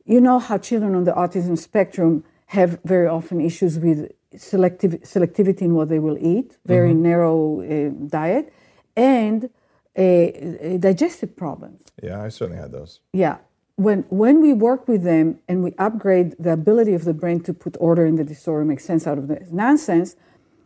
[0.05, 5.61] You know how children on the autism spectrum have very often issues with selective, selectivity
[5.61, 8.53] in what they will eat, very narrow uh, diet,
[8.95, 9.49] and
[9.95, 11.81] digestive problems.
[12.03, 12.99] Yeah, I certainly had those.
[13.13, 13.37] Yeah.
[13.77, 17.53] When, when we work with them and we upgrade the ability of the brain to
[17.53, 20.15] put order in the disorder, make sense out of the nonsense,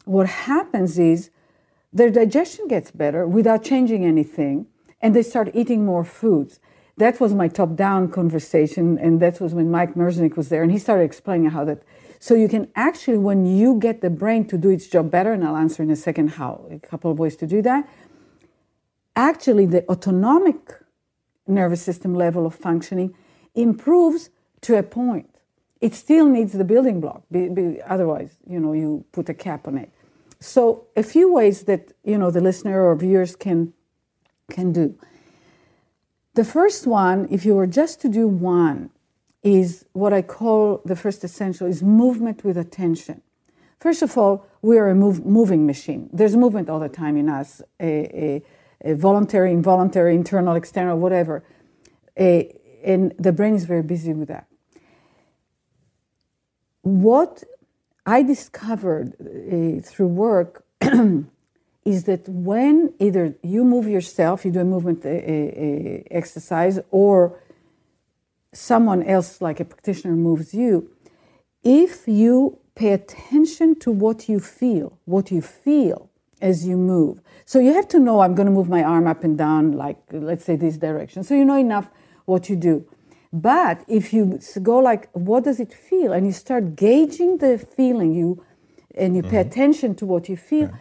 [0.05, 1.29] what happens is
[1.91, 4.67] their digestion gets better without changing anything,
[5.01, 6.59] and they start eating more foods.
[6.97, 10.71] That was my top down conversation, and that was when Mike Merzenich was there, and
[10.71, 11.81] he started explaining how that.
[12.19, 15.43] So you can actually, when you get the brain to do its job better, and
[15.43, 17.89] I'll answer in a second how, a couple of ways to do that,
[19.15, 20.57] actually the autonomic
[21.47, 23.15] nervous system level of functioning
[23.55, 24.29] improves
[24.61, 25.29] to a point.
[25.81, 27.23] It still needs the building block.
[27.31, 29.89] Be, be, otherwise, you know, you put a cap on it.
[30.41, 33.73] So a few ways that you know the listener or viewers can
[34.49, 34.95] can do.
[36.35, 38.89] The first one, if you were just to do one,
[39.57, 43.21] is what I call the first essential is movement with attention.
[43.79, 46.09] First of all, we are a move, moving machine.
[46.11, 48.43] There's movement all the time in us, a,
[48.83, 51.43] a, a voluntary, involuntary, internal, external, whatever.
[52.17, 54.47] A, and the brain is very busy with that.
[56.81, 57.43] What
[58.05, 60.65] I discovered uh, through work
[61.85, 67.39] is that when either you move yourself, you do a movement uh, uh, exercise, or
[68.53, 70.89] someone else, like a practitioner, moves you,
[71.63, 76.09] if you pay attention to what you feel, what you feel
[76.41, 77.21] as you move.
[77.45, 79.97] So you have to know I'm going to move my arm up and down, like
[80.11, 81.23] let's say this direction.
[81.23, 81.89] So you know enough
[82.25, 82.85] what you do.
[83.31, 86.13] But if you go like, what does it feel?
[86.13, 88.43] And you start gauging the feeling, you
[88.95, 89.49] and you pay mm-hmm.
[89.49, 90.71] attention to what you feel.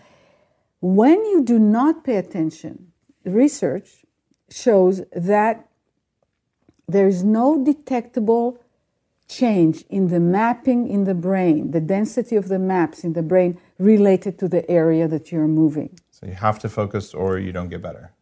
[0.81, 2.93] When you do not pay attention,
[3.25, 4.05] research
[4.51, 5.68] shows that
[6.89, 8.59] there is no detectable
[9.29, 13.61] change in the mapping in the brain, the density of the maps in the brain
[13.79, 15.99] related to the area that you're moving.
[16.11, 18.13] So you have to focus or you don't get better.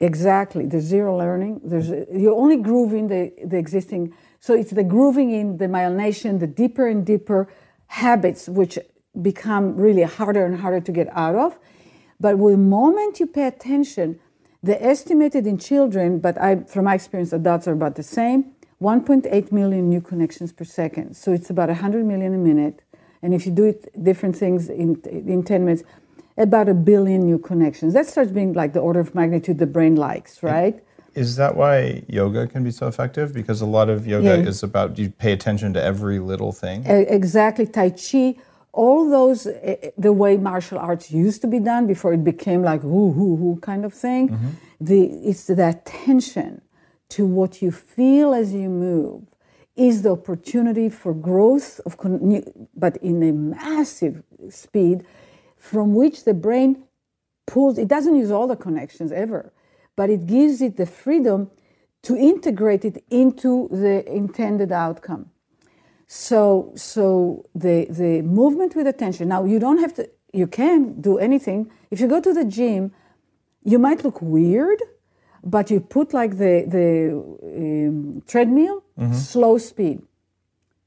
[0.00, 0.66] Exactly.
[0.66, 1.60] There's zero learning.
[1.62, 4.12] There's you're only grooving the, the existing.
[4.40, 7.48] So it's the grooving in the myelination, the deeper and deeper
[7.86, 8.80] habits, which
[9.20, 11.56] become really harder and harder to get out of.
[12.18, 14.18] But the moment you pay attention,
[14.62, 18.52] the estimated in children, but I, from my experience, adults are about the same.
[18.80, 21.14] 1.8 million new connections per second.
[21.16, 22.82] So it's about 100 million a minute.
[23.22, 25.84] And if you do it different things in in 10 minutes,
[26.36, 27.92] about a billion new connections.
[27.94, 30.82] That starts being like the order of magnitude the brain likes, right?
[31.14, 33.34] Is that why yoga can be so effective?
[33.34, 34.48] Because a lot of yoga Yeah.
[34.48, 36.84] is about you pay attention to every little thing.
[36.86, 37.66] Exactly.
[37.66, 38.34] Tai Chi,
[38.72, 42.82] all those, eh, the way martial arts used to be done before it became like
[42.82, 44.28] whoo, whoo, whoo kind of thing.
[44.80, 46.62] The, it's that tension
[47.10, 49.22] to what you feel as you move
[49.76, 55.04] is the opportunity for growth of, con- but in a massive speed
[55.56, 56.82] from which the brain
[57.46, 59.52] pulls, it doesn't use all the connections ever,
[59.96, 61.50] but it gives it the freedom
[62.02, 65.30] to integrate it into the intended outcome.
[66.14, 69.28] So, so the the movement with attention.
[69.28, 70.10] Now you don't have to.
[70.34, 71.70] You can do anything.
[71.90, 72.92] If you go to the gym,
[73.64, 74.78] you might look weird,
[75.42, 78.84] but you put like the the um, treadmill,
[79.14, 80.02] slow speed,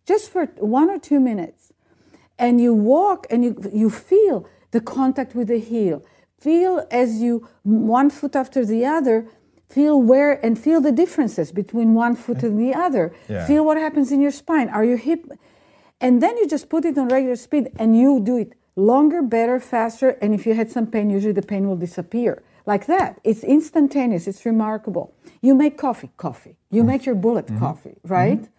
[0.05, 1.73] just for one or two minutes,
[2.38, 6.03] and you walk and you you feel the contact with the heel.
[6.38, 9.26] feel as you one foot after the other
[9.70, 13.13] feel where and feel the differences between one foot and the other.
[13.28, 13.45] Yeah.
[13.45, 14.70] feel what happens in your spine.
[14.70, 15.26] Are your hip?
[15.99, 19.59] And then you just put it on regular speed and you do it longer better
[19.59, 20.09] faster.
[20.22, 22.43] And if you had some pain usually the pain will disappear.
[22.68, 23.20] Like that.
[23.24, 24.28] It's instantaneous.
[24.28, 25.13] It's remarkable.
[25.41, 26.57] You make coffee coffee.
[26.72, 26.88] You mm.
[26.88, 27.59] make your bullet mm-hmm.
[27.59, 28.41] coffee right?
[28.41, 28.51] Mm-hmm.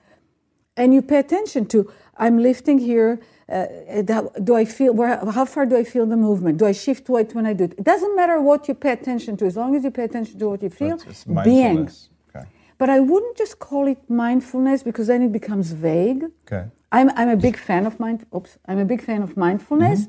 [0.78, 4.02] And you pay attention to i'm lifting here Uh,
[4.42, 6.58] do i feel where how far do i feel the movement?
[6.58, 7.74] Do i shift weight when i do it?
[7.78, 9.46] It doesn't matter what you pay attention to.
[9.46, 10.98] As long as you pay attention to what you feel
[11.44, 11.88] being.
[12.34, 12.46] Okay.
[12.76, 16.24] but i wouldn't just call it mindfulness because then it becomes vague.
[16.44, 16.68] Okay.
[16.90, 20.08] i'm, I'm a big fan of mind oops i'm a big fan of mindfulness.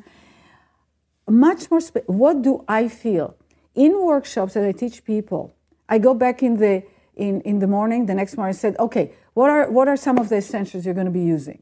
[1.30, 3.36] Much more what do i feel?
[3.76, 5.54] In workshops that i teach people
[5.88, 6.82] i go back in the
[7.16, 10.18] in, in the morning the next morning I said okay what are what are some
[10.18, 11.62] of the essentials you're going to be using?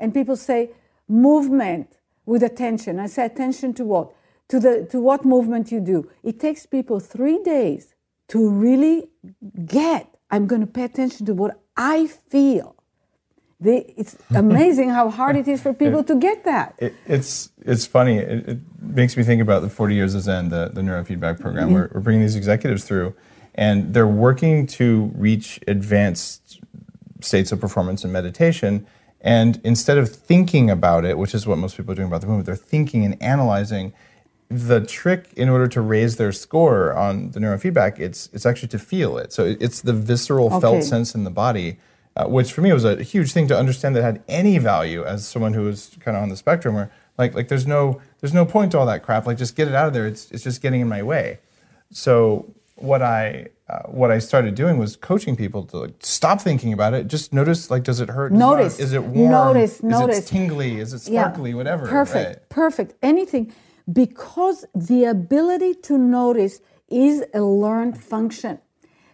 [0.00, 0.72] And people say
[1.08, 4.12] movement with attention i say attention to what
[4.48, 7.94] to the to what movement you do it takes people three days
[8.28, 9.08] to really
[9.64, 12.74] get i'm going to pay attention to what i feel
[13.60, 17.86] they, it's amazing how hard it is for people to get that It, it's it's
[17.86, 18.18] funny.
[18.18, 21.66] It, it makes me think about the 40 years of Zen, the, the neurofeedback program.
[21.66, 21.74] Mm-hmm.
[21.74, 23.14] We're, we're bringing these executives through,
[23.54, 26.60] and they're working to reach advanced
[27.20, 28.86] states of performance and meditation.
[29.24, 32.26] And instead of thinking about it, which is what most people are doing about the
[32.26, 33.94] movement, they're thinking and analyzing.
[34.50, 38.78] The trick in order to raise their score on the neurofeedback, it's it's actually to
[38.78, 39.32] feel it.
[39.32, 40.60] So it's the visceral Okay.
[40.60, 41.78] felt sense in the body,
[42.14, 45.26] uh, which for me was a huge thing to understand that had any value as
[45.26, 48.44] someone who was kind of on the spectrum where like like there's no there's no
[48.44, 49.26] point to all that crap.
[49.26, 50.06] Like just get it out of there.
[50.06, 51.38] It's it's just getting in my way.
[51.90, 56.72] So what I uh, what I started doing was coaching people to like stop thinking
[56.72, 57.06] about it.
[57.06, 58.32] Just notice like does it hurt?
[58.32, 58.78] Notice.
[58.78, 59.30] Is it warm?
[59.30, 60.18] Notice, Is notice.
[60.18, 60.80] it tingly?
[60.80, 61.54] Is it sparkly?
[61.54, 61.86] Whatever.
[61.86, 62.48] Perfect, right?
[62.48, 62.94] perfect.
[63.02, 63.52] Anything.
[63.90, 68.58] Because the ability to notice is a learned function.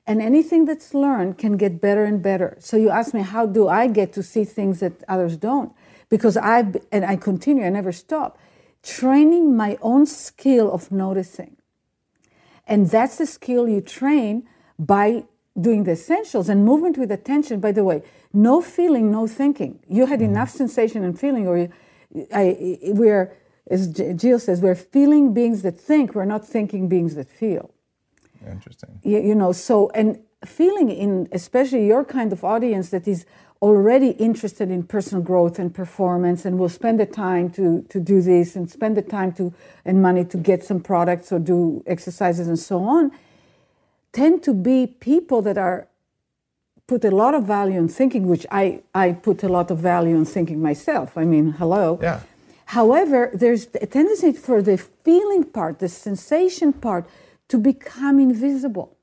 [0.06, 2.56] And anything that's learned can get better and better.
[2.58, 5.72] So you ask me, how do I get to see things that others don't?
[6.08, 8.38] Because I've, and I continue, I never stop,
[8.82, 11.56] training my own skill of noticing.
[12.70, 14.48] And that's the skill you train
[14.78, 15.24] by
[15.60, 17.60] doing the essentials and movement with attention.
[17.60, 18.02] By the way,
[18.32, 19.80] no feeling, no thinking.
[19.88, 20.30] You had mm-hmm.
[20.30, 21.68] enough sensation and feeling, or you,
[22.32, 23.36] I, we're,
[23.70, 27.70] as Jill says, we're feeling beings that think, we're not thinking beings that feel.
[28.46, 29.00] Interesting.
[29.02, 33.26] You, you know, so, and feeling in, especially your kind of audience that is
[33.62, 38.22] already interested in personal growth and performance and will spend the time to, to do
[38.22, 39.52] this and spend the time to
[39.84, 43.10] and money to get some products or do exercises and so on
[44.12, 45.86] tend to be people that are
[46.86, 50.16] put a lot of value in thinking which i i put a lot of value
[50.16, 51.16] in thinking myself.
[51.16, 51.98] I mean hello.
[52.02, 52.20] Yeah.
[52.64, 57.04] however there's a tendency for the feeling part the sensation part
[57.48, 58.96] to become invisible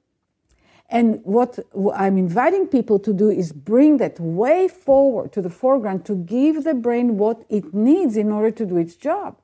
[0.89, 1.59] and what
[1.93, 6.63] I'm inviting people to do is bring that way forward to the foreground to give
[6.63, 9.35] the brain what it needs in order to do its job.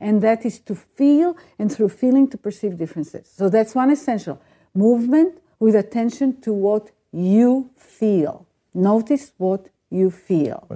[0.00, 3.28] And that is to feel and through feeling to perceive differences.
[3.34, 4.40] So that's one essential
[4.74, 8.46] movement with attention to what you feel.
[8.72, 10.66] Notice what you feel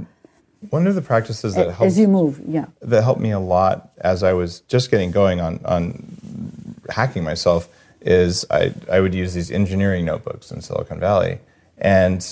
[0.71, 2.41] One of the practices that helps as you move.
[2.47, 2.67] Yeah.
[2.81, 5.83] that helped me a lot as I was just getting going on on
[6.91, 7.69] hacking myself
[8.01, 11.39] is I I would use these engineering notebooks in Silicon Valley,
[11.77, 12.23] and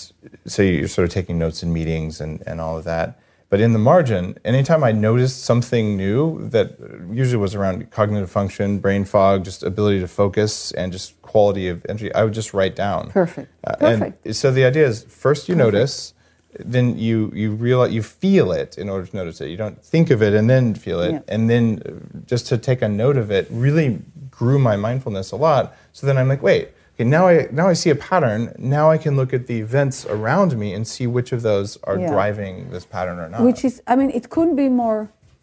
[0.46, 3.18] so you're sort of taking notes in meetings and and all of that.
[3.48, 6.76] But in the margin, anytime I noticed something new that
[7.12, 11.86] usually was around cognitive function, brain fog, just ability to focus, and just quality of
[11.88, 13.10] energy, I would just write down.
[13.10, 13.48] Perfect.
[13.64, 14.26] Uh, Perfect.
[14.26, 16.12] And so the idea is first you notice,
[16.58, 19.48] then you you realize you feel it in order to notice it.
[19.48, 21.20] You don't think of it and then feel it, Yeah.
[21.28, 24.00] and then just to take a note of it really
[24.36, 25.74] grew my mindfulness a lot.
[25.92, 28.54] So then I'm like, wait, okay, now I now I see a pattern.
[28.58, 31.98] Now I can look at the events around me and see which of those are
[31.98, 32.10] Yeah.
[32.10, 33.42] driving this pattern or not.
[33.42, 35.00] which is i mean it couldn't be more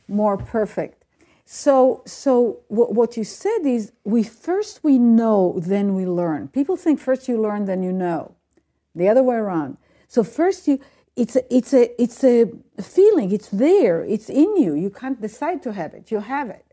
[0.07, 0.97] more perfect.
[1.45, 2.31] So so
[2.67, 5.39] wh- what you said is we first we know
[5.73, 6.41] then we learn.
[6.59, 8.21] People think first you learn then you know.
[8.95, 9.77] The other way around.
[10.07, 10.75] So first you
[11.15, 12.37] it's a, it's a it's a
[12.81, 13.31] feeling.
[13.37, 13.97] It's there.
[14.15, 14.71] It's in you.
[14.85, 16.03] You can't decide to have it.
[16.13, 16.65] You have it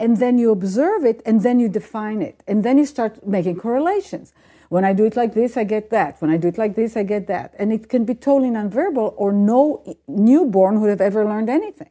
[0.00, 2.42] and then you observe it and then you define it.
[2.48, 4.32] And then you start making correlations.
[4.70, 6.20] When i do it like this i get that.
[6.20, 7.54] When i do it like this i get that.
[7.58, 9.60] And it can be totally nonverbal or no
[10.08, 11.90] newborn would have ever learned anything.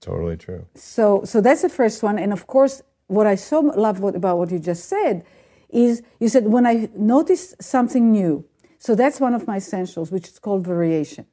[0.00, 0.66] Totally true.
[0.74, 2.18] so so that's the first one.
[2.18, 5.24] And of course what i so love about what you just said
[5.68, 8.44] is you said when i notice something new
[8.78, 11.26] so that's one of my essentials which is called variation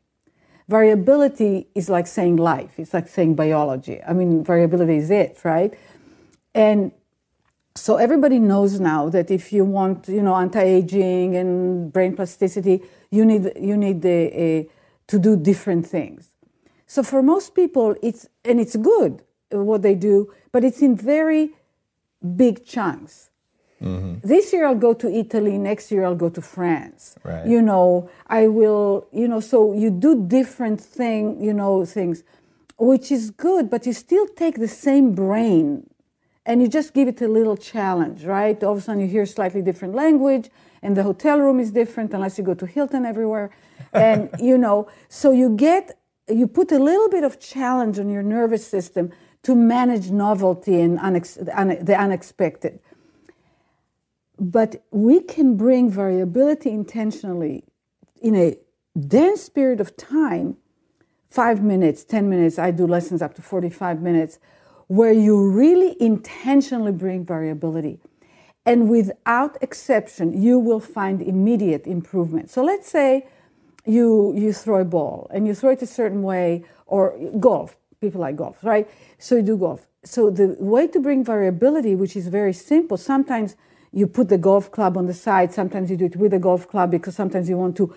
[0.67, 5.73] variability is like saying life it's like saying biology i mean variability is it right
[6.53, 6.91] and
[7.77, 13.23] So everybody knows now that if you want, you know, anti-aging and brain plasticity, you
[13.23, 14.63] need you need a, a, uh,
[15.07, 16.31] to do different things.
[16.87, 21.51] So for most people, it's and it's good what they do, but it's in very
[22.35, 23.29] big chunks.
[23.81, 24.27] Mm-hmm.
[24.27, 25.57] This year I'll go to Italy.
[25.57, 27.15] Next year I'll go to France.
[27.23, 27.45] Right.
[27.45, 29.07] You know, I will.
[29.11, 31.41] You know, so you do different thing.
[31.43, 32.23] You know, things,
[32.77, 35.87] which is good, but you still take the same brain,
[36.45, 38.61] and you just give it a little challenge, right?
[38.63, 40.49] All of a sudden you hear slightly different language,
[40.81, 43.51] and the hotel room is different unless you go to Hilton everywhere,
[43.93, 45.99] and you know, so you get
[46.29, 49.11] you put a little bit of challenge on your nervous system
[49.43, 52.79] to manage novelty and unex- un- the unexpected.
[54.39, 57.63] But we can bring variability intentionally
[58.21, 58.57] in a
[58.97, 60.57] dense period of time
[61.29, 64.39] five minutes, 10 minutes, I do lessons up to 45 minutes
[64.87, 67.99] where you really intentionally bring variability.
[68.65, 72.49] And without exception, you will find immediate improvement.
[72.49, 73.27] So let's say
[73.85, 78.21] you, you throw a ball and you throw it a certain way, or golf, people
[78.21, 78.89] like golf, right?
[79.19, 79.87] So you do golf.
[80.03, 83.55] So the way to bring variability, which is very simple, sometimes
[83.91, 85.53] you put the golf club on the side.
[85.53, 87.95] Sometimes you do it with a golf club because sometimes you want to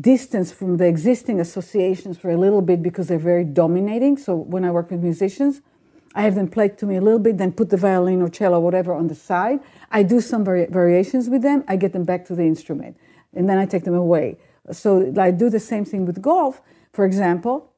[0.00, 4.16] distance from the existing associations for a little bit because they're very dominating.
[4.16, 5.60] So when I work with musicians,
[6.14, 8.60] I have them play to me a little bit, then put the violin or cello,
[8.60, 9.60] whatever, on the side.
[9.90, 11.64] I do some vari- variations with them.
[11.66, 12.96] I get them back to the instrument,
[13.34, 14.38] and then I take them away.
[14.70, 16.60] So I do the same thing with golf,
[16.92, 17.72] for example.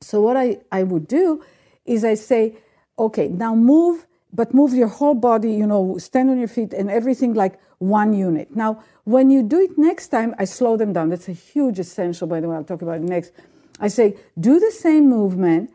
[0.00, 1.42] So what I, I would do
[1.86, 2.56] is I say,
[2.98, 4.06] okay, now move
[4.36, 8.12] but move your whole body, you know, stand on your feet and everything like one
[8.12, 8.54] unit.
[8.54, 11.08] Now, when you do it next time, I slow them down.
[11.08, 13.32] That's a huge essential, by the way, I'll talk about it next.
[13.80, 15.70] I say, do the same movement,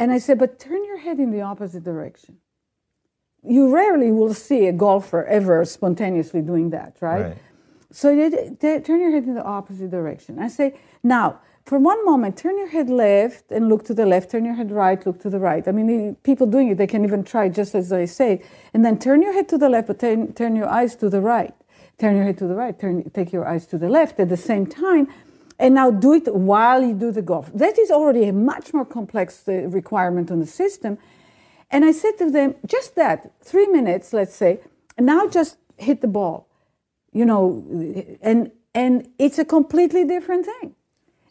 [0.00, 2.38] and I say, but turn your head in the opposite direction.
[3.44, 7.22] You rarely will see a golfer ever spontaneously doing that, right?
[7.22, 7.38] right.
[7.92, 10.38] So they, they, turn your head in the opposite direction.
[10.40, 11.40] I say, now,
[11.70, 14.72] for one moment, turn your head left and look to the left, turn your head
[14.72, 15.68] right, look to the right.
[15.68, 18.42] I mean, people doing it, they can even try just as I say.
[18.74, 21.20] And then turn your head to the left, but turn, turn your eyes to the
[21.20, 21.54] right.
[21.96, 24.36] Turn your head to the right, turn, take your eyes to the left at the
[24.36, 25.06] same time.
[25.60, 27.52] And now do it while you do the golf.
[27.54, 30.98] That is already a much more complex uh, requirement on the system.
[31.70, 34.58] And I said to them, just that, three minutes, let's say,
[34.96, 36.48] and now just hit the ball.
[37.12, 37.64] You know,
[38.22, 40.74] and and it's a completely different thing.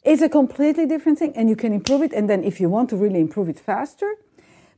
[0.03, 2.13] It's a completely different thing, and you can improve it.
[2.13, 4.15] And then, if you want to really improve it faster,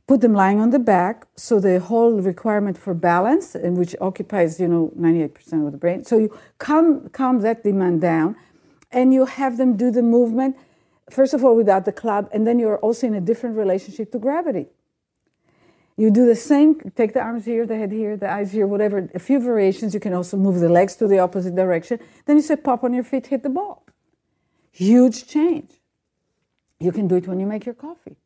[0.06, 1.26] put them lying on the back.
[1.36, 6.04] So the whole requirement for balance, and which occupies you know 98% of the brain.
[6.04, 8.36] So you calm calm that demand down,
[8.90, 10.56] and you have them do the movement
[11.10, 14.18] first of all without the club, and then you're also in a different relationship to
[14.18, 14.66] gravity.
[15.96, 19.08] You do the same, take the arms here, the head here, the eyes here, whatever,
[19.14, 19.92] a few variations.
[19.92, 22.00] You can also move the legs to the opposite direction.
[22.24, 23.84] Then you say, pop on your feet, hit the ball.
[24.72, 25.70] Huge change.
[26.80, 28.16] You can do it when you make your coffee.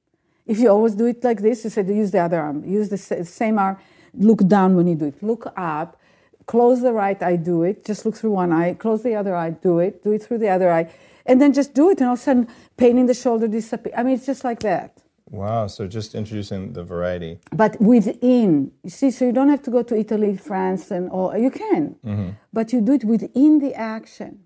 [0.47, 2.65] If you always do it like this, you said use the other arm.
[2.65, 3.77] Use the same arm.
[4.15, 5.23] Look down when you do it.
[5.23, 6.01] Look up.
[6.47, 7.85] Close the right eye, do it.
[7.85, 8.75] Just look through one eye.
[8.75, 10.05] Close the other eye, do it.
[10.05, 10.89] Do it through the other eye.
[11.27, 13.95] And then just do it, and all of a sudden, pain in the shoulder disappears.
[13.99, 15.03] I mean, it's just like that.
[15.29, 17.41] Wow, so just introducing the variety.
[17.51, 21.37] But within, you see, so you don't have to go to Italy, France, and all.
[21.37, 22.31] You can, mm-hmm.
[22.53, 24.46] but you do it within the action.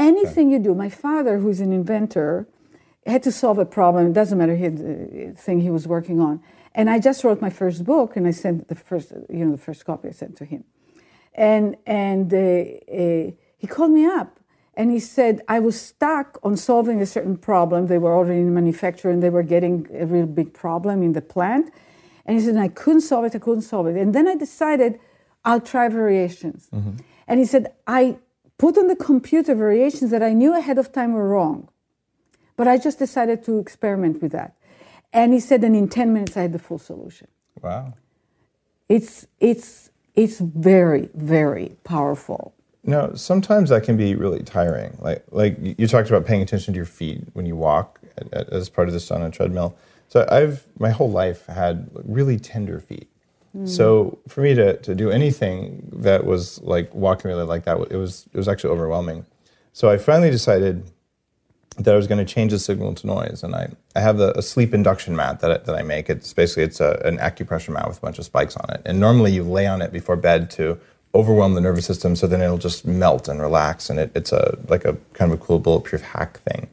[0.00, 0.54] Anything okay.
[0.54, 2.48] you do, my father, who's an inventor,
[3.06, 4.06] had to solve a problem.
[4.06, 6.42] It doesn't matter the thing he was working on.
[6.74, 9.58] And I just wrote my first book, and I sent the first, you know, the
[9.58, 10.64] first copy I sent to him.
[11.34, 14.40] And and uh, uh, he called me up,
[14.74, 17.86] and he said I was stuck on solving a certain problem.
[17.86, 21.22] They were already in manufacture, and they were getting a real big problem in the
[21.22, 21.72] plant.
[22.24, 23.34] And he said I couldn't solve it.
[23.34, 23.96] I couldn't solve it.
[23.96, 24.98] And then I decided
[25.44, 26.68] I'll try variations.
[26.72, 26.96] Mm-hmm.
[27.26, 28.18] And he said I
[28.60, 31.70] put on the computer variations that I knew ahead of time were wrong.
[32.56, 34.54] But I just decided to experiment with that.
[35.14, 37.28] And he said, and in 10 minutes, I had the full solution.
[37.62, 37.94] Wow.
[38.86, 42.52] It's, it's, it's very, very powerful.
[42.84, 44.94] No, sometimes that can be really tiring.
[45.00, 47.98] Like, like you talked about paying attention to your feet when you walk
[48.30, 49.74] as part of this on a treadmill.
[50.08, 53.08] So I've my whole life had really tender feet.
[53.64, 57.96] So for me to, to do anything that was like walking really like that, it
[57.96, 59.26] was it was actually overwhelming.
[59.72, 60.88] So I finally decided
[61.78, 64.32] that I was going to change the signal to noise, and I, I have a,
[64.32, 66.08] a sleep induction mat that I, that I make.
[66.10, 69.00] It's basically it's a, an acupressure mat with a bunch of spikes on it, and
[69.00, 70.78] normally you lay on it before bed to
[71.12, 74.58] overwhelm the nervous system, so then it'll just melt and relax, and it, it's a
[74.68, 76.68] like a kind of a cool bulletproof hack thing.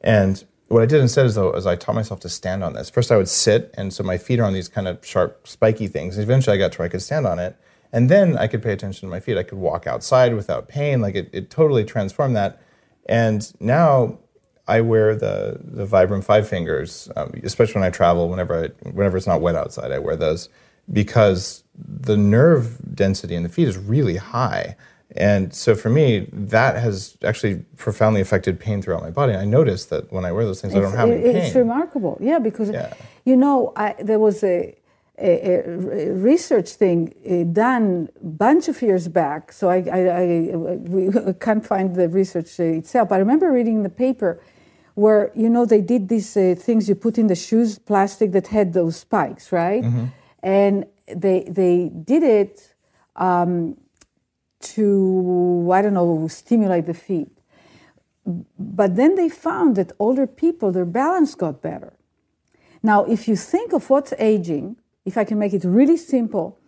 [0.00, 2.88] And what I did instead is though is I taught myself to stand on this.
[2.88, 5.88] First, I would sit, and so my feet are on these kind of sharp, spiky
[5.88, 6.16] things.
[6.16, 7.56] Eventually, I got to where I could stand on it,
[7.92, 9.36] and then I could pay attention to my feet.
[9.36, 11.00] I could walk outside without pain.
[11.00, 12.62] Like it, it totally transformed that.
[13.06, 14.20] And now
[14.68, 18.28] I wear the the Vibram Five Fingers, um, especially when I travel.
[18.28, 20.48] Whenever I, whenever it's not wet outside, I wear those
[20.92, 24.76] because the nerve density in the feet is really high.
[25.16, 29.34] And so for me, that has actually profoundly affected pain throughout my body.
[29.34, 31.36] I noticed that when I wear those things, it's, I don't have any pain.
[31.36, 32.94] It's remarkable, yeah, because Yeah.
[33.24, 34.76] you know I, there was a,
[35.18, 39.52] a, a research thing uh, done a bunch of years back.
[39.52, 40.00] So I, I,
[41.30, 43.08] I can't find the research uh, itself.
[43.08, 44.40] But I remember reading the paper
[44.94, 48.46] where you know they did these uh, things you put in the shoes, plastic that
[48.48, 49.84] had those spikes, right?
[50.42, 50.86] And
[51.24, 52.74] they they did it.
[53.16, 53.76] Um,
[54.60, 57.30] to, I don't know, stimulate the feet.
[58.58, 61.94] But then they found that older people, their balance got better.
[62.82, 66.58] Now, if you think of what's aging, if I can make it really simple,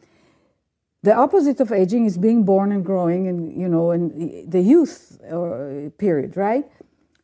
[1.03, 5.20] the opposite of aging is being born and growing and, you know, and the youth
[5.24, 6.64] uh, period, right?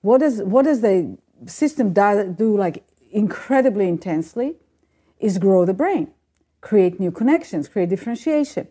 [0.00, 1.16] What does, what does the
[1.46, 4.56] system do like incredibly intensely
[5.18, 6.08] is grow the brain,
[6.60, 8.68] create new connections, create differentiation.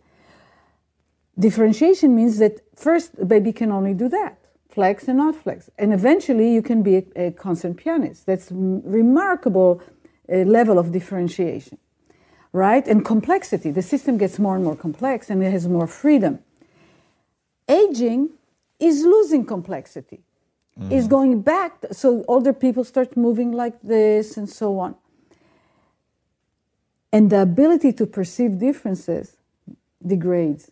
[1.39, 5.93] Differentiation means that first the baby can only do that, flex and not flex, and
[5.93, 8.25] eventually you can be a, a concert pianist.
[8.25, 9.81] That's remarkable
[10.31, 11.77] uh, level of differentiation,
[12.53, 12.87] right?
[12.87, 13.69] And complexity.
[13.69, 16.39] The system gets more and more complex, and it has more freedom.
[17.69, 18.29] Aging
[18.79, 20.21] is losing complexity,
[20.89, 21.85] is going back.
[21.91, 24.95] So older people start moving like this, and so on.
[27.11, 29.37] And the ability to perceive differences
[30.05, 30.71] degrades.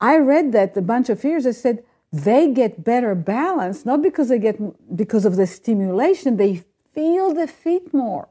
[0.00, 1.46] I read that a bunch of years.
[1.46, 4.56] I said they get better balance not because they get
[4.96, 6.36] because of the stimulation.
[6.36, 8.28] They feel the feet more.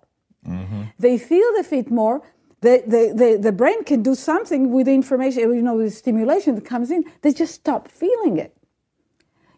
[0.47, 0.83] Mm-hmm.
[0.99, 2.21] They feel the feet more.
[2.61, 5.95] The, the, the, the brain can do something with the information, you know, with the
[5.95, 7.05] stimulation that comes in.
[7.21, 8.57] They just stop feeling it.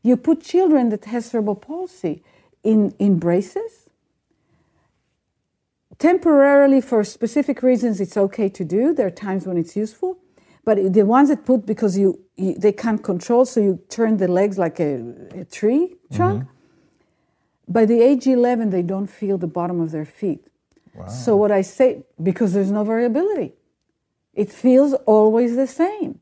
[0.02, 2.24] You put children that has cerebral palsy
[2.64, 3.90] in, in braces.
[5.98, 8.94] Temporarily, for specific reasons, it's okay to do.
[8.94, 10.20] There are times when it's useful.
[10.66, 14.28] But the ones that put because you, you they can't control, so you turn the
[14.28, 15.02] legs like a,
[15.34, 16.44] a tree trunk.
[16.44, 17.74] Mm-hmm.
[17.74, 20.46] By the age 11, they don't feel the bottom of their feet.
[21.08, 23.54] So what I say, because there's no variability,
[24.34, 26.20] it feels always the same.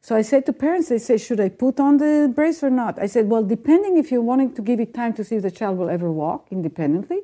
[0.00, 2.98] So I said to parents, they say, should I put on the brace or not?
[2.98, 5.50] I said, well, depending if you're wanting to give it time to see if the
[5.50, 7.20] child will ever walk independently,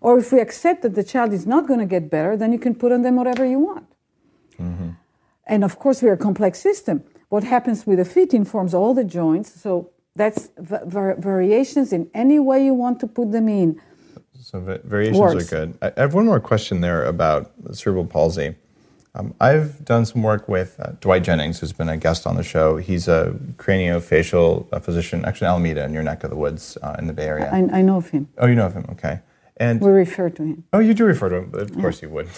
[0.00, 2.58] or if we accept that the child is not going to get better, then you
[2.58, 3.86] can put on them whatever you want.
[4.60, 4.90] Mm-hmm.
[5.46, 7.02] And of course, we're a complex system.
[7.28, 9.60] What happens with the feet informs all the joints.
[9.60, 13.80] So that's va- var- variations in any way you want to put them in.
[14.40, 15.52] So va- variations Works.
[15.52, 15.78] are good.
[15.82, 18.54] I I have one more question there about cerebral palsy.
[19.16, 22.42] Um, I've done some work with uh, Dwight Jennings, who's been a guest on the
[22.42, 22.78] show.
[22.78, 26.96] He's a craniofacial uh, physician, actually in Alameda, in your neck of the woods uh,
[26.98, 27.48] in the Bay Area.
[27.52, 28.28] I, I know of him.
[28.38, 29.20] oh, you know of him, okay.
[29.64, 30.64] And We refer to him.
[30.72, 31.54] Oh, you do refer to him.
[31.54, 32.28] Of course you would.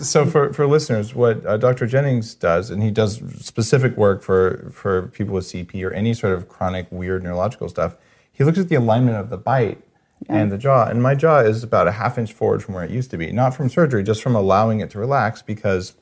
[0.02, 1.86] so for, for listeners, what uh, Dr.
[1.86, 6.34] Jennings does, and he does specific work for, for people with CP or any sort
[6.34, 7.96] of chronic weird neurological stuff,
[8.32, 9.82] he looks at the alignment of the bite
[10.28, 10.86] and the jaw.
[10.86, 13.32] And my jaw is about a half inch forward from where it used to be.
[13.32, 15.94] Not from surgery, just from allowing it to relax because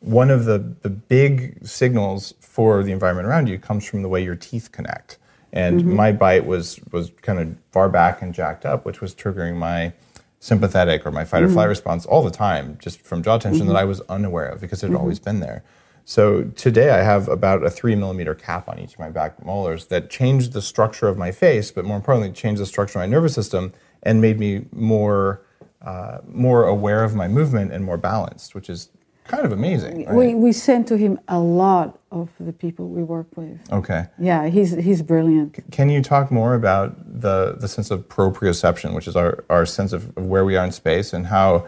[0.00, 4.22] one of the, the big signals for the environment around you comes from the way
[4.22, 5.18] your teeth connect.
[5.54, 5.94] And mm-hmm.
[5.94, 9.94] my bite was was kind of far back and jacked up, which was triggering my
[10.40, 11.70] sympathetic or my fight or flight mm-hmm.
[11.70, 13.76] response all the time, just from jaw tension that mm-hmm.
[13.78, 15.64] I was unaware of because it had always been there.
[16.04, 19.86] So today I have about a three millimeter cap on each of my back molars
[19.86, 23.06] that changed the structure of my face, but more importantly, changed the structure of my
[23.06, 25.40] nervous system and made me more
[25.82, 28.88] uh, more aware of my movement and more balanced, which is
[29.24, 30.04] kind of amazing.
[30.06, 30.14] right?
[30.14, 33.58] We, we send to him a lot of the people we work with.
[33.72, 34.06] okay.
[34.18, 35.58] Yeah, he's, he's brilliant.
[35.72, 39.92] Can you talk more about the, the sense of proprioception, which is our, our sense
[39.92, 41.66] of where we are in space, and how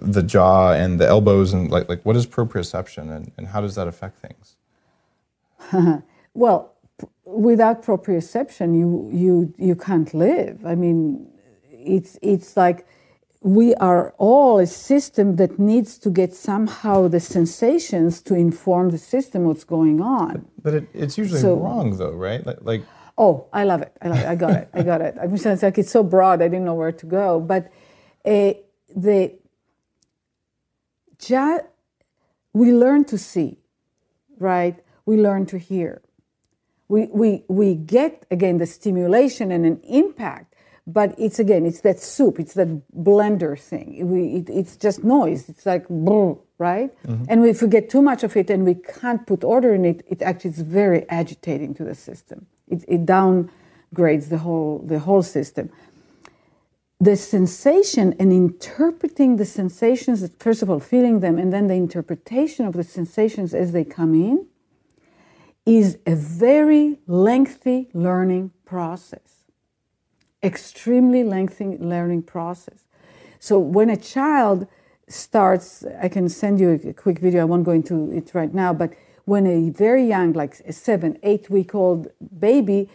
[0.00, 3.74] the jaw and the elbows and like, like what is proprioception and, and how does
[3.74, 4.56] that affect things?
[6.32, 10.64] Well, p- without proprioception, you, you, you can't live.
[10.64, 11.26] I mean,
[11.72, 12.86] it's, it's like
[13.42, 18.98] we are all a system that needs to get somehow the sensations to inform the
[18.98, 20.46] system what's going on.
[20.62, 22.44] But it, it's usually So- wrong though, right?
[22.44, 22.82] Like, like
[23.18, 23.94] Oh, I love it.
[24.00, 24.26] I, love it.
[24.26, 24.68] I got it.
[24.72, 25.14] I got it.
[25.20, 26.40] I mean, it's like it's so broad.
[26.40, 27.38] I didn't know where to go.
[27.38, 27.70] But
[28.24, 28.54] uh,
[28.96, 29.34] the
[32.54, 33.58] we learn to see,
[34.38, 34.76] right?
[35.04, 36.02] We learn to hear.
[36.88, 40.49] We, we, we get again the stimulation and an impact,
[40.92, 44.08] but it's again, it's that soup, it's that blender thing.
[44.08, 45.48] We, it, it's just noise.
[45.48, 46.90] It's like, right?
[47.06, 47.24] Mm-hmm.
[47.28, 50.04] And if we get too much of it and we can't put order in it,
[50.08, 52.46] it actually is very agitating to the system.
[52.68, 55.70] It, it downgrades the whole, the whole system.
[57.00, 62.66] The sensation and interpreting the sensations, first of all, feeling them, and then the interpretation
[62.66, 64.46] of the sensations as they come in,
[65.64, 69.39] is a very lengthy learning process.
[70.42, 72.84] Extremely lengthy learning process.
[73.38, 74.66] So when a child
[75.08, 78.72] starts, I can send you a quick video, I won't go into it right now,
[78.72, 82.88] but when a very young, like a seven, eight week old baby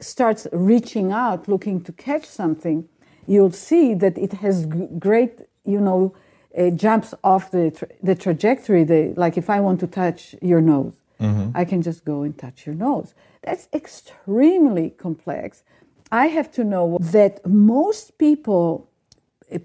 [0.00, 2.88] starts reaching out looking to catch something,
[3.26, 4.66] you'll see that it has
[4.98, 6.14] great, you know,
[6.56, 8.84] uh, jumps off the, tra- the trajectory.
[8.84, 11.50] The, like if I want to touch your nose, mm-hmm.
[11.54, 13.14] I can just go and touch your nose.
[13.42, 15.62] That's extremely complex.
[16.10, 18.88] I have to know that most people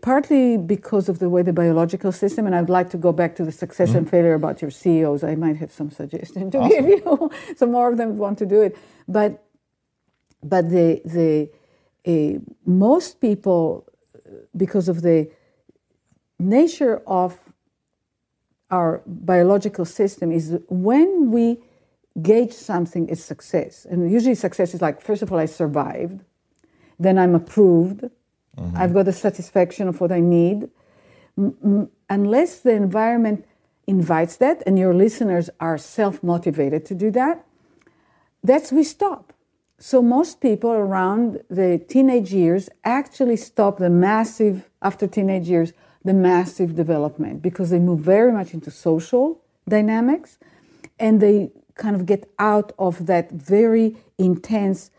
[0.02, 3.46] partly because of the way the biological system, and I'd like to go back to
[3.46, 4.00] the success mm-hmm.
[4.00, 5.24] and failure about your CEOs.
[5.24, 6.70] I might have some suggestion to awesome.
[6.70, 7.32] give you.
[7.58, 8.78] so more of them want to do it,
[9.08, 9.44] but
[10.42, 11.50] but the the
[12.06, 13.86] uh, most people,
[14.56, 15.30] because of the
[16.40, 17.38] nature of
[18.72, 21.60] our biological system, is when we
[22.22, 26.22] gauge something as success, and usually success is like first of all I survived,
[27.04, 28.10] then I'm approved
[28.58, 28.78] Mm-hmm.
[28.78, 30.70] I've got the satisfaction of what I need.
[31.38, 33.46] M- unless the environment
[33.88, 37.46] invites that and your listeners are self motivated to do that,
[38.44, 39.34] that's we stop.
[39.80, 45.74] So most people around the teenage years actually stop the massive, after teenage years,
[46.06, 50.38] the massive development because they move very much into social dynamics
[51.00, 54.92] and they kind of get out of that very intense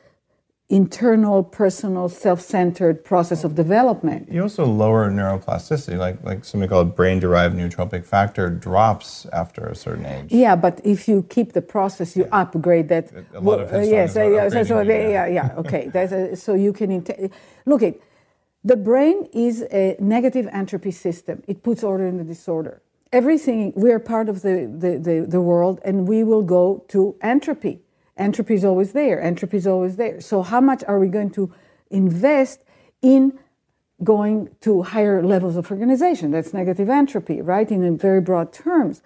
[0.74, 4.28] internal, personal, self-centered process of development.
[4.28, 10.04] You also lower neuroplasticity, like like something called brain-derived neurotrophic factor drops after a certain
[10.04, 10.32] age.
[10.32, 13.04] Yeah, but if you keep the process, you upgrade that.
[13.34, 15.82] A lot of uh, yes, yeah, so, so yeah, yeah, yeah, okay.
[15.94, 17.32] A, so you can int-
[17.66, 18.02] look it.
[18.64, 21.42] The brain is a negative entropy system.
[21.46, 22.82] It puts order in the disorder.
[23.12, 27.14] Everything we are part of the, the, the, the world, and we will go to
[27.20, 27.78] entropy
[28.16, 29.20] Entropy is always there.
[29.20, 30.20] Entropy is always there.
[30.20, 31.52] So, how much are we going to
[31.90, 32.64] invest
[33.02, 33.38] in
[34.02, 36.30] going to higher levels of organization?
[36.30, 37.70] That's negative entropy, right?
[37.70, 39.02] In very broad terms.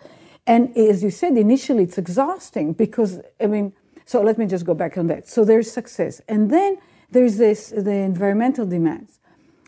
[0.46, 3.74] And as you said, initially it's exhausting because, I mean,
[4.06, 5.28] so let me just go back on that.
[5.28, 6.22] So there's success.
[6.26, 6.78] And then
[7.10, 9.20] there's this, the environmental demands.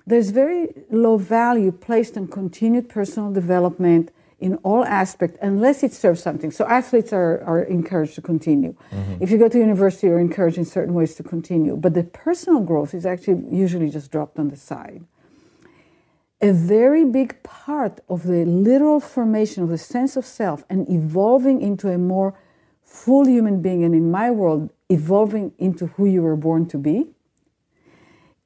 [0.06, 4.10] There's very low value placed on continued personal development,
[4.40, 6.50] in all aspects unless it serves something.
[6.50, 8.74] So athletes are, are encouraged to continue.
[8.90, 9.22] Mm-hmm.
[9.22, 11.76] If you go to university, you're encouraged in certain ways to continue.
[11.76, 15.04] But the personal growth is actually usually just dropped on the side.
[16.40, 21.60] A very big part of the literal formation of the sense of self and evolving
[21.60, 22.34] into a more
[22.82, 27.08] full human being, and in my world, evolving into who you were born to be,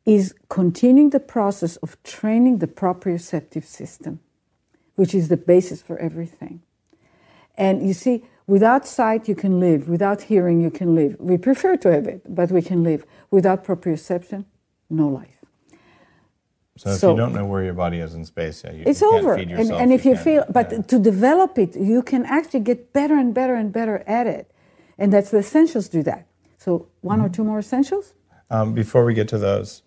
[0.05, 4.21] is continuing the process of training the proprioceptive system
[4.97, 6.63] which is the basis for everything.
[7.57, 9.89] And you see, without sight, you can live.
[9.89, 11.17] Without hearing, you can live.
[11.19, 13.05] We prefer to have it, but we can live.
[13.31, 14.45] Without proprioception,
[14.91, 15.39] no life.
[16.77, 19.01] So if so, you don't know where your body is in space, yeah, you, it's
[19.01, 19.35] you over.
[19.35, 20.83] and, and if you, feel, but yeah.
[20.83, 24.51] to develop it, you can actually get better and better and better at it.
[24.99, 26.27] And that's the essentials do that.
[26.59, 27.27] So one mm-hmm.
[27.27, 28.15] or two more essentials?
[28.51, 29.83] Um, before we get to those,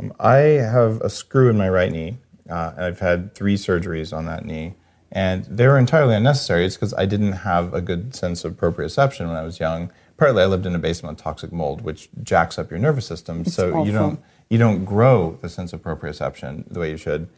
[0.00, 2.18] um, I have a screw in my right knee
[2.48, 4.74] uh, I've had three surgeries on that knee,
[5.10, 6.64] and they were entirely unnecessary.
[6.64, 9.90] It's because I didn't have a good sense of proprioception when I was young.
[10.16, 13.42] Partly, I lived in a basement with toxic mold, which jacks up your nervous system,
[13.42, 13.86] it's so awful.
[13.86, 17.28] you don't you don't grow the sense of proprioception the way you should.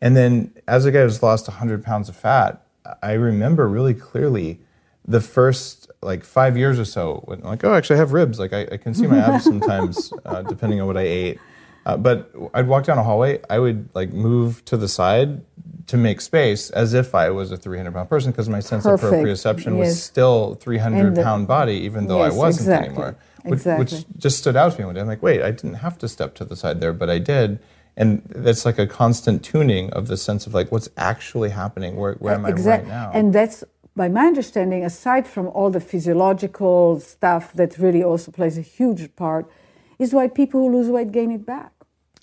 [0.00, 2.62] And then, as a guy who's lost 100 pounds of fat,
[3.02, 4.60] I remember really clearly
[5.06, 8.52] the first like five years or so when like oh actually I have ribs like
[8.52, 11.38] I, I can see my abs sometimes uh, depending on what I ate
[11.86, 15.40] uh, but I'd walk down a hallway, I would like move to the side
[15.86, 19.04] to make space as if I was a 300 pound person because my sense Perfect.
[19.04, 19.86] of proprioception yes.
[19.86, 22.88] was still 300 the, pound body, even though yes, I wasn't exactly.
[22.88, 23.16] anymore.
[23.44, 23.98] Which, exactly.
[23.98, 25.00] which just stood out to me one day.
[25.00, 27.60] I'm like, wait, I didn't have to step to the side there, but I did.
[27.96, 31.94] And that's like a constant tuning of the sense of like what's actually happening.
[31.94, 32.90] Where, where am exactly.
[32.90, 33.10] I right now?
[33.14, 33.62] And that's,
[33.94, 39.14] by my understanding, aside from all the physiological stuff that really also plays a huge
[39.14, 39.48] part,
[40.00, 41.75] is why people who lose weight gain it back.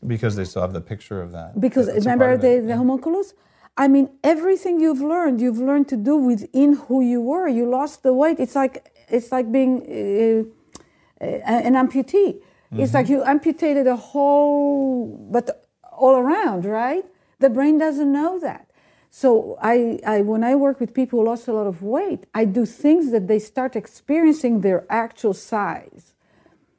[0.08, 1.60] Because they still have the picture of that.
[1.60, 3.34] Because That's remember the, the homunculus?
[3.76, 7.48] I mean, everything you've learned, you've learned to do within who you were.
[7.48, 8.40] You lost the weight.
[8.40, 11.28] It's like it's like being uh, uh,
[11.70, 12.42] an amputee.
[12.76, 17.06] It's like you amputated a whole, but all around, right?
[17.40, 18.70] The brain doesn't know that.
[19.12, 22.46] So I, I, when I work with people who lost a lot of weight, I
[22.46, 26.13] do things that they start experiencing their actual size,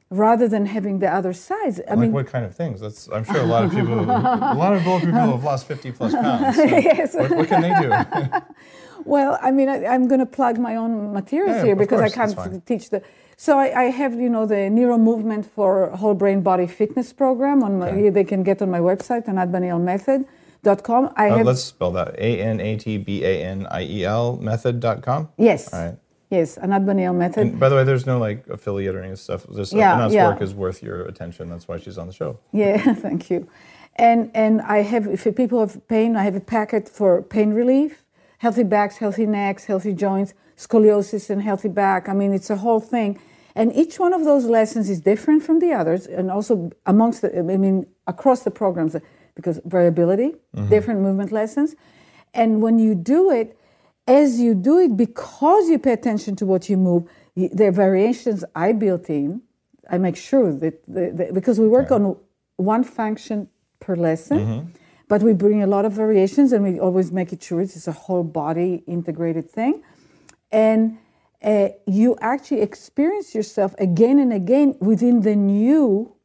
[0.09, 1.79] rather than having the other size.
[1.87, 2.79] I like mean, what kind of things?
[2.81, 4.05] That's I'm sure a lot of people, a
[4.63, 6.55] lot of bulletproof people have lost 50 plus pounds.
[6.55, 7.13] So Yes.
[7.15, 7.91] what, what can they do?
[9.05, 12.17] Well, I mean, I, I'm going to plug my own materials Yeah, here because course,
[12.17, 13.03] I can't teach the.
[13.37, 17.61] So I, I have, you know, the Neuro Movement for Whole Brain Body Fitness program.
[17.61, 18.09] On my, Okay.
[18.09, 21.13] they can get on my website, anatbanielmethod.com.
[21.15, 24.03] I Uh, have let's spell that A N A T B A N I E
[24.05, 25.29] L method.com.
[25.37, 25.97] yes, All right.
[26.35, 27.41] Yes, Anat Baniel Method.
[27.47, 29.45] And by the way, there's no like affiliate or any stuff.
[29.49, 30.29] This Yeah, Anat's yeah.
[30.29, 31.49] work is worth your attention.
[31.49, 32.39] That's why she's on the show.
[32.51, 33.47] Yeah, thank you.
[33.95, 38.03] And and I have if people have pain, I have a packet for pain relief,
[38.39, 42.09] healthy backs, healthy necks, healthy joints, scoliosis, and healthy back.
[42.09, 43.19] I mean, it's a whole thing.
[43.57, 47.39] And each one of those lessons is different from the others, and also amongst the,
[47.39, 48.97] I mean, across the programs,
[49.33, 50.67] because variability, mm-hmm.
[50.67, 51.75] different movement lessons.
[52.33, 53.57] And when you do it,
[54.07, 58.71] as you do it, because you pay attention to what you move, are variations I
[58.73, 59.41] built in.
[59.89, 62.17] I make sure that, the, the, because we work on
[62.57, 63.49] one function
[63.79, 64.73] per lesson,
[65.07, 67.91] but we bring a lot of variations and we always make it sure it's a
[67.91, 69.83] whole body integrated thing.
[70.51, 70.97] And
[71.43, 76.15] uh, you actually experience yourself again and again within the new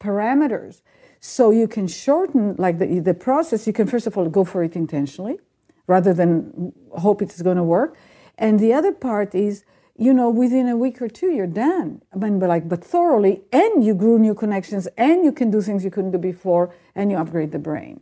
[0.00, 0.82] parameters.
[1.20, 3.66] So you can shorten like the, the process.
[3.66, 5.38] You can first of all go for it intentionally
[5.86, 7.96] rather than hope it's going to work.
[8.38, 9.64] And the other part is,
[9.96, 12.02] you know, within a week or two, you're done.
[12.12, 15.60] I mean, but like, but thoroughly, and you grew new connections, and you can do
[15.62, 18.00] things you couldn't do before, and you upgrade the brain.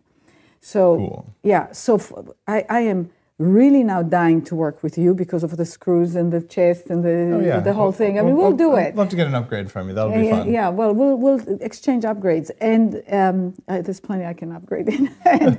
[0.61, 1.35] So, Cool.
[1.43, 2.13] yeah, so f-
[2.47, 6.33] I, I am really now dying to work with you because of the screws and
[6.33, 7.61] the chest and the, Oh, yeah.
[7.61, 8.19] the whole Well, thing.
[8.19, 8.97] I mean, we'll well, do I'd it.
[8.97, 9.95] love to get an upgrade from you.
[9.95, 10.53] That'll be Yeah, fun.
[10.53, 15.13] yeah, well, we'll we'll exchange upgrades, and um, uh, there's plenty I can upgrade in.
[15.27, 15.59] and,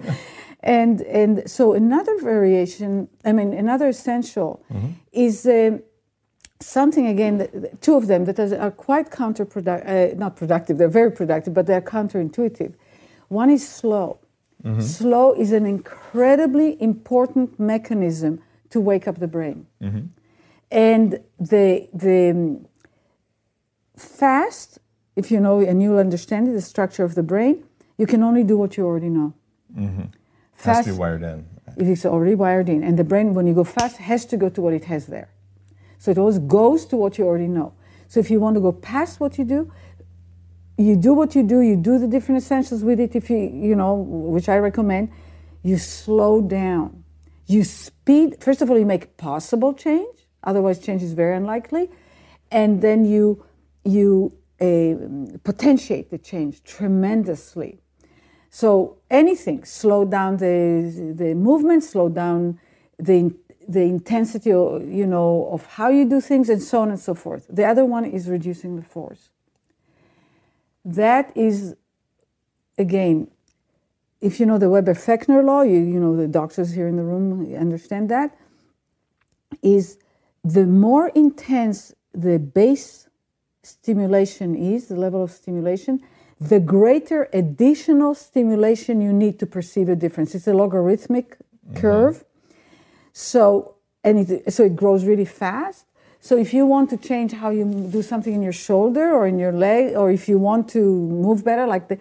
[0.64, 4.88] and and so another variation, I mean, another essential Mm-hmm.
[5.12, 5.82] is um,
[6.60, 7.38] something again.
[7.40, 10.78] that- Two of them that are quite counterproductive, uh, not productive.
[10.78, 12.74] They're very productive, but they're counterintuitive.
[13.28, 14.18] One is slow.
[14.64, 14.82] Mm-hmm.
[14.82, 18.40] Slow is an incredibly important mechanism
[18.70, 20.06] to wake up the brain, Mm-hmm.
[20.72, 21.20] and
[21.52, 22.66] the the um,
[23.98, 24.80] fast,
[25.16, 27.64] if you know and you'll understand it, the structure of the brain,
[27.98, 29.34] you can only do what you already know.
[29.76, 29.90] Has
[30.64, 31.46] Fast, to be wired in.
[31.78, 34.50] it is already wired in, and the brain, when you go fast, has to go
[34.50, 35.30] to what it has there.
[36.00, 37.74] So it always goes to what you already know.
[38.08, 39.72] So if you want to go past what you do,
[40.78, 41.62] you do what you do.
[41.62, 43.16] You do the different essentials with it.
[43.16, 45.12] If you, you know, which I recommend,
[45.62, 47.04] you slow down.
[47.46, 48.38] You speed.
[48.42, 50.28] First of all, you make possible change.
[50.44, 51.90] Otherwise, change is very unlikely.
[52.52, 53.46] And then you
[53.86, 57.83] you uh, potentiate the change tremendously.
[58.56, 62.60] So anything, slow down the the movement, slow down
[63.00, 63.34] the
[63.68, 67.48] the intensity, you know, of how you do things, and so on and so forth.
[67.50, 69.32] The other one is reducing the force.
[70.86, 71.76] That is,
[72.78, 73.32] again,
[74.22, 77.56] if you know the Weber-Fechner law, you you know the doctors here in the room
[77.56, 78.38] understand that.
[79.64, 79.98] Is
[80.44, 83.10] the more intense the base
[83.64, 86.04] stimulation is, the level of stimulation,
[86.50, 90.36] the greater additional stimulation you need to perceive a difference.
[90.36, 91.78] It's a logarithmic mm-hmm.
[91.78, 92.24] curve.
[93.14, 95.86] So, and it, so it grows really fast.
[96.20, 99.38] So if you want to change how you do something in your shoulder or in
[99.38, 102.00] your leg, or if you want to move better, like the,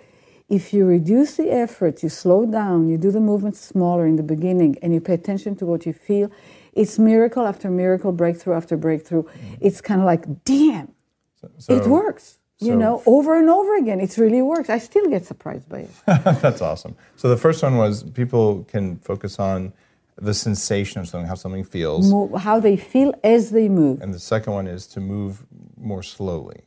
[0.48, 4.22] if you reduce the effort, you slow down, you do the movement smaller in the
[4.22, 6.30] beginning, and you pay attention to what you feel,
[6.72, 9.24] it's miracle after miracle, breakthrough after breakthrough.
[9.24, 9.54] Mm-hmm.
[9.60, 10.94] It's kind of like, damn,
[11.58, 12.38] So, it works.
[12.62, 13.98] You so- know, over and over again.
[14.06, 14.68] It really works.
[14.76, 15.90] I still get surprised by it.
[16.44, 16.94] That's awesome.
[17.20, 17.92] So the first one was
[18.22, 19.72] people can focus on
[20.28, 22.10] the sensation of something, how something feels.
[22.12, 23.96] Move, how they feel as they move.
[24.02, 25.32] And the second one is to move
[25.92, 26.60] more slowly.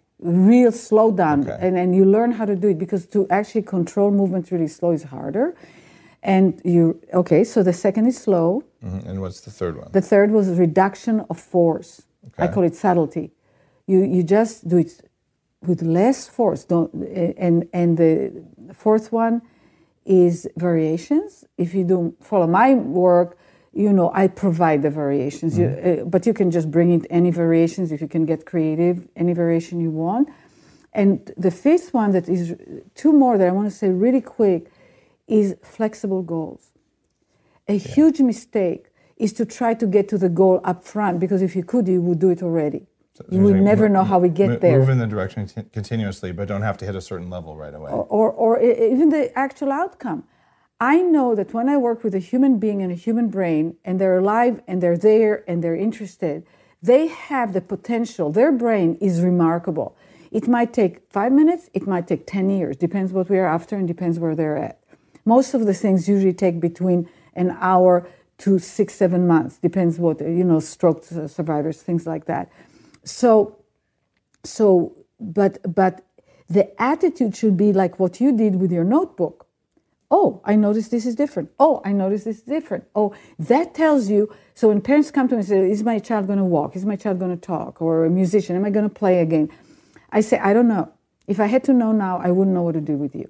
[0.51, 1.57] real slow down Okay.
[1.67, 4.91] and, and you learn how to do it because to actually control movement really slow
[4.99, 5.47] is harder
[6.33, 6.83] and you
[7.21, 8.47] okay so the second is slow
[8.83, 9.01] Mhm.
[9.07, 9.89] And what's the third one?
[9.99, 11.89] the third was reduction of force
[12.43, 13.25] i call it subtlety
[13.91, 14.89] you you just do it
[15.68, 16.63] with less force.
[16.63, 18.43] Don't and and the
[18.74, 19.41] fourth one
[20.05, 21.45] is variations.
[21.57, 23.38] If you do follow my work
[23.76, 25.57] you know i provide the variations.
[25.57, 29.07] You, uh, but you can just bring in any variations if you can get creative
[29.16, 30.30] any variation you want.
[30.93, 32.55] And the fifth one that is
[32.95, 34.72] two more that i want to say really quick
[35.28, 36.72] is flexible goals.
[37.68, 38.88] A huge mistake
[39.18, 42.01] is to try to get to the goal up front because if you could, you
[42.01, 42.86] would do it already.
[43.30, 44.80] You would never know how we get there.
[44.80, 47.74] Move in the direction t- continuously, but don't have to hit a certain level right
[47.74, 47.91] away.
[47.91, 50.26] Or, or, or even the actual outcome.
[50.80, 53.99] I know that when I work with a human being and a human brain, and
[53.99, 56.45] they're alive and they're there and they're interested,
[56.84, 58.32] they have the potential.
[58.32, 59.95] Their brain is remarkable.
[60.32, 63.78] It might take five minutes, it might take 10 years, depends what we are after
[63.78, 64.82] and depends where they're at.
[65.24, 68.05] Most of the things usually take between an hour
[68.39, 72.51] to six, seven months, depends what, you know, stroke survivors, things like that.
[73.06, 73.58] So,
[74.43, 76.06] so, but, but
[76.49, 79.47] the attitude should be like what you did with your notebook.
[80.12, 81.51] Oh, I noticed this is different.
[81.60, 82.86] Oh, I noticed this is different.
[82.95, 84.34] Oh, that tells you.
[84.53, 86.76] So when parents come to me and say, Is my child going to walk?
[86.76, 87.82] Is my child going to talk?
[87.82, 89.49] Or a musician, am I going to play again?
[90.12, 90.91] I say, I don't know.
[91.28, 93.30] If I had to know now, I wouldn't know what to do with you.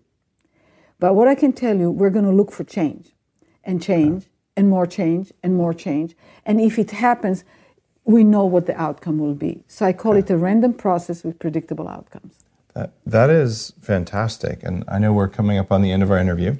[0.99, 3.11] But what I can tell you, we're going to look for change
[3.63, 6.15] and change and more change and more change.
[6.45, 7.43] And if it happens,
[8.05, 9.63] we know what the outcome will be.
[9.67, 10.19] So I call okay.
[10.19, 12.35] it a random process with predictable outcomes.
[12.73, 14.63] That, that is fantastic.
[14.63, 16.57] And I know we're coming up on the end of our interview.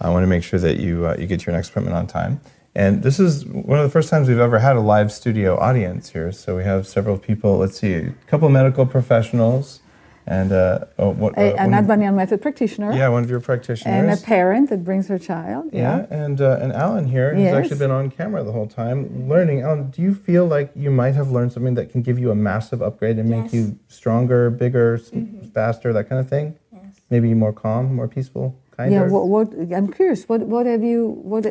[0.00, 2.06] I want to make sure that you, uh, you get to your next appointment on
[2.06, 2.40] time.
[2.74, 6.10] And this is one of the first times we've ever had a live studio audience
[6.10, 6.30] here.
[6.30, 9.80] So we have several people, let's see, a couple medical professionals,
[10.26, 12.92] and uh, oh, what, uh, an Anat Baniel method practitioner.
[12.92, 13.94] Yeah, one of your practitioners.
[13.94, 15.70] And a parent that brings her child.
[15.72, 17.54] Yeah, yeah and uh, and Alan here yes.
[17.54, 19.62] has actually been on camera the whole time learning.
[19.62, 22.34] Alan, do you feel like you might have learned something that can give you a
[22.34, 23.44] massive upgrade and yes.
[23.44, 25.46] make you stronger, bigger, mm-hmm.
[25.50, 26.56] faster, that kind of thing?
[26.72, 27.00] Yes.
[27.08, 28.94] Maybe more calm, more peaceful, kinder.
[28.94, 29.08] Yeah.
[29.08, 30.24] What, what, I'm curious.
[30.24, 31.06] What what have you?
[31.06, 31.46] What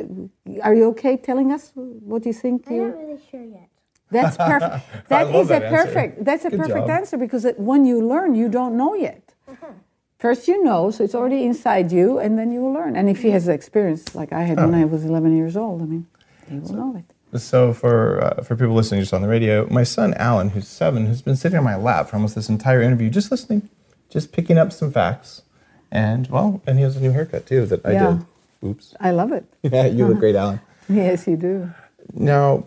[0.64, 1.72] are you okay telling us?
[1.76, 2.66] What you think?
[2.68, 3.70] I'm not really sure yet.
[4.12, 5.10] That's perfect.
[5.10, 5.86] that is that a answer.
[5.86, 6.26] perfect.
[6.26, 6.90] That's a Good perfect job.
[6.90, 9.34] answer because when you learn, you don't know yet.
[9.48, 9.68] Uh-huh.
[10.18, 12.96] First, you know, so it's already inside you, and then you will learn.
[12.96, 14.68] And if he has the experience like I had oh.
[14.68, 16.08] when I was 11 years old, I mean,
[16.50, 17.40] he will so, know it.
[17.40, 21.06] So, for uh, for people listening just on the radio, my son Alan, who's seven,
[21.06, 23.70] who's been sitting on my lap for almost this entire interview, just listening,
[24.10, 25.42] just picking up some facts,
[25.92, 28.12] and well, and he has a new haircut too that I yeah.
[28.14, 28.26] did.
[28.70, 28.96] Oops.
[29.00, 29.46] I love it.
[29.64, 30.62] yeah, you look great, Alan.
[30.88, 31.70] yes, you do.
[32.14, 32.66] Now,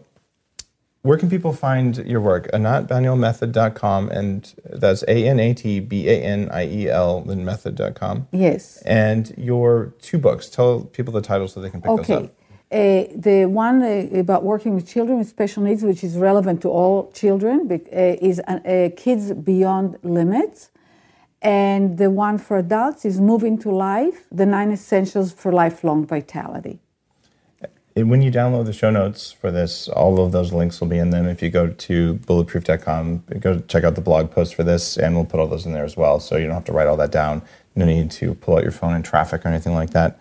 [1.03, 2.51] where can people find your work?
[2.53, 8.29] AnatBanielMethod.com, and that's A N A T B A N I E L, then method.com.
[8.33, 8.83] Yes.
[8.83, 10.49] And your two books.
[10.49, 12.15] Tell people the titles so they can pick okay.
[12.15, 12.35] those up.
[12.71, 16.69] Uh, the one uh, about working with children with special needs, which is relevant to
[16.69, 17.77] all children, uh,
[18.21, 20.71] is uh, Kids Beyond Limits.
[21.41, 26.81] And the one for adults is Moving to Life The Nine Essentials for Lifelong Vitality
[28.03, 31.11] when you download the show notes for this, all of those links will be in
[31.11, 31.27] them.
[31.27, 35.25] If you go to bulletproof.com, go check out the blog post for this, and we'll
[35.25, 36.21] put all those in there as well.
[36.21, 37.43] So you don't have to write all that down.
[37.77, 40.21] No need to pull out your phone in traffic or anything like that.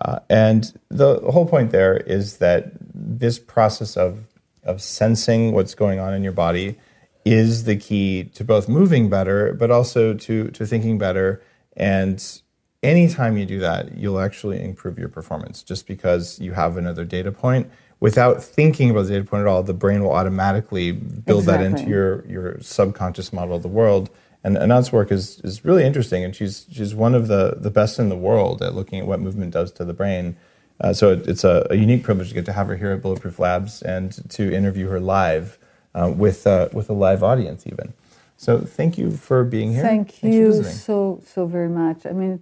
[0.00, 4.24] Uh, and the whole point there is that this process of
[4.64, 6.78] of sensing what's going on in your body
[7.24, 11.42] is the key to both moving better, but also to to thinking better
[11.76, 12.42] and
[12.82, 17.32] anytime you do that, you'll actually improve your performance just because you have another data
[17.32, 17.70] point.
[18.00, 21.68] Without thinking about the data point at all, the brain will automatically build exactly.
[21.68, 24.10] that into your, your subconscious model of the world.
[24.44, 27.98] And Anat's work is, is really interesting, and she's, she's one of the, the best
[27.98, 30.36] in the world at looking at what movement does to the brain.
[30.80, 33.02] Uh, so it, it's a, a, unique privilege to get to have her here at
[33.02, 35.58] Bulletproof Labs and to interview her live
[35.92, 37.92] uh, with, uh, with a live audience, even.
[38.36, 39.82] So thank you for being here.
[39.82, 42.06] Thank Thanks you so, so very much.
[42.06, 42.40] I mean,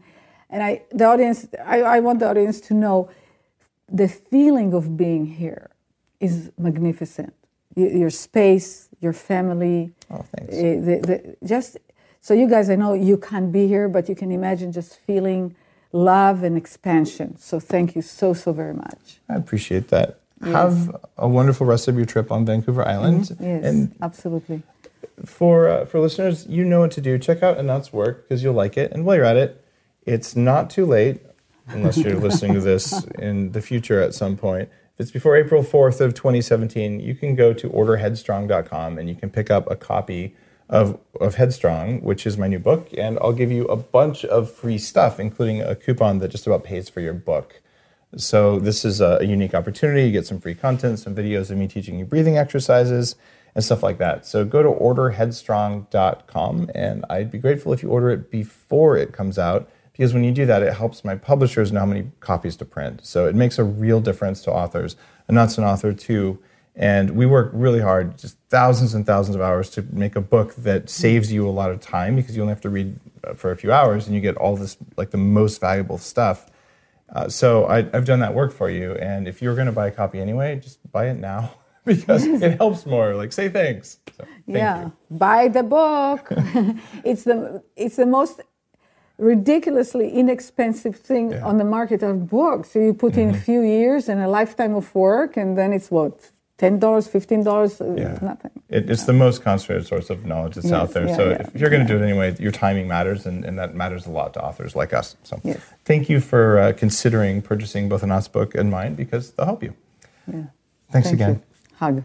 [0.50, 3.10] and I, the audience, I, I want the audience to know
[3.88, 5.70] the feeling of being here
[6.20, 7.34] is magnificent.
[7.74, 9.92] Your space, your family.
[10.10, 10.54] Oh, thanks.
[10.54, 11.76] Uh, the, the, just
[12.20, 15.54] so you guys, I know you can't be here, but you can imagine just feeling
[15.92, 17.36] love and expansion.
[17.38, 19.20] So thank you so so very much.
[19.28, 20.20] I appreciate that.
[20.42, 20.52] Yes.
[20.52, 23.24] Have a wonderful rest of your trip on Vancouver Island.
[23.24, 23.44] Mm-hmm.
[23.44, 24.62] Yes, and absolutely.
[25.24, 27.18] For uh, for listeners, you know what to do.
[27.18, 28.92] Check out Anat's work because you'll like it.
[28.92, 29.64] And while you're at it,
[30.06, 31.20] it's not too late,
[31.66, 34.68] unless you're listening to this in the future at some point.
[34.94, 39.28] If it's before April 4th of 2017, you can go to orderheadstrong.com and you can
[39.28, 40.34] pick up a copy
[40.68, 44.50] of, of Headstrong, which is my new book, and I'll give you a bunch of
[44.50, 47.60] free stuff, including a coupon that just about pays for your book.
[48.16, 50.06] So this is a, unique opportunity.
[50.06, 53.16] You get some free content, some videos of me teaching you breathing exercises,
[53.54, 54.26] and stuff like that.
[54.26, 59.38] So go to orderheadstrong.com, and I'd be grateful if you order it before it comes
[59.38, 62.66] out because when you do that, it helps my publishers know how many copies to
[62.66, 63.00] print.
[63.02, 64.94] So it makes a real difference to authors.
[65.26, 66.38] Anat's an author too.
[66.74, 70.54] And we work really hard, just thousands and thousands of hours to make a book
[70.56, 73.50] that saves you a lot of time because you only have to read uh, for
[73.50, 76.46] a few hours and you get all this, like the most valuable stuff.
[77.14, 78.92] Uh, so I, have done that work for you.
[78.96, 81.54] And if you're going to buy a copy anyway, just buy it now
[81.86, 83.14] because it helps more.
[83.14, 83.98] Like say thanks.
[84.14, 84.92] So, thank yeah, you.
[85.10, 86.28] buy the book.
[87.04, 88.42] it's the it's the most
[89.18, 91.44] ridiculously inexpensive thing Yeah.
[91.48, 92.70] on the market of books.
[92.72, 95.90] So you put in a few years and a lifetime of work, and then it's
[95.90, 96.12] what
[96.58, 98.18] ten dollars, fifteen dollars, uh, Yeah.
[98.22, 98.50] nothing.
[98.68, 101.06] It, it's the most concentrated source of knowledge that's Yes, out there.
[101.08, 103.58] yeah, so yeah, if you're going to do it anyway, your timing matters, and, and
[103.58, 105.16] that matters a lot to authors like us.
[105.22, 105.58] So Yes.
[105.84, 109.72] thank you for uh, considering purchasing both Anat's book and mine because they'll help you.
[110.26, 110.44] Yeah.
[110.92, 111.34] Thanks Thank again.
[111.34, 111.40] you.
[111.76, 112.04] Hug.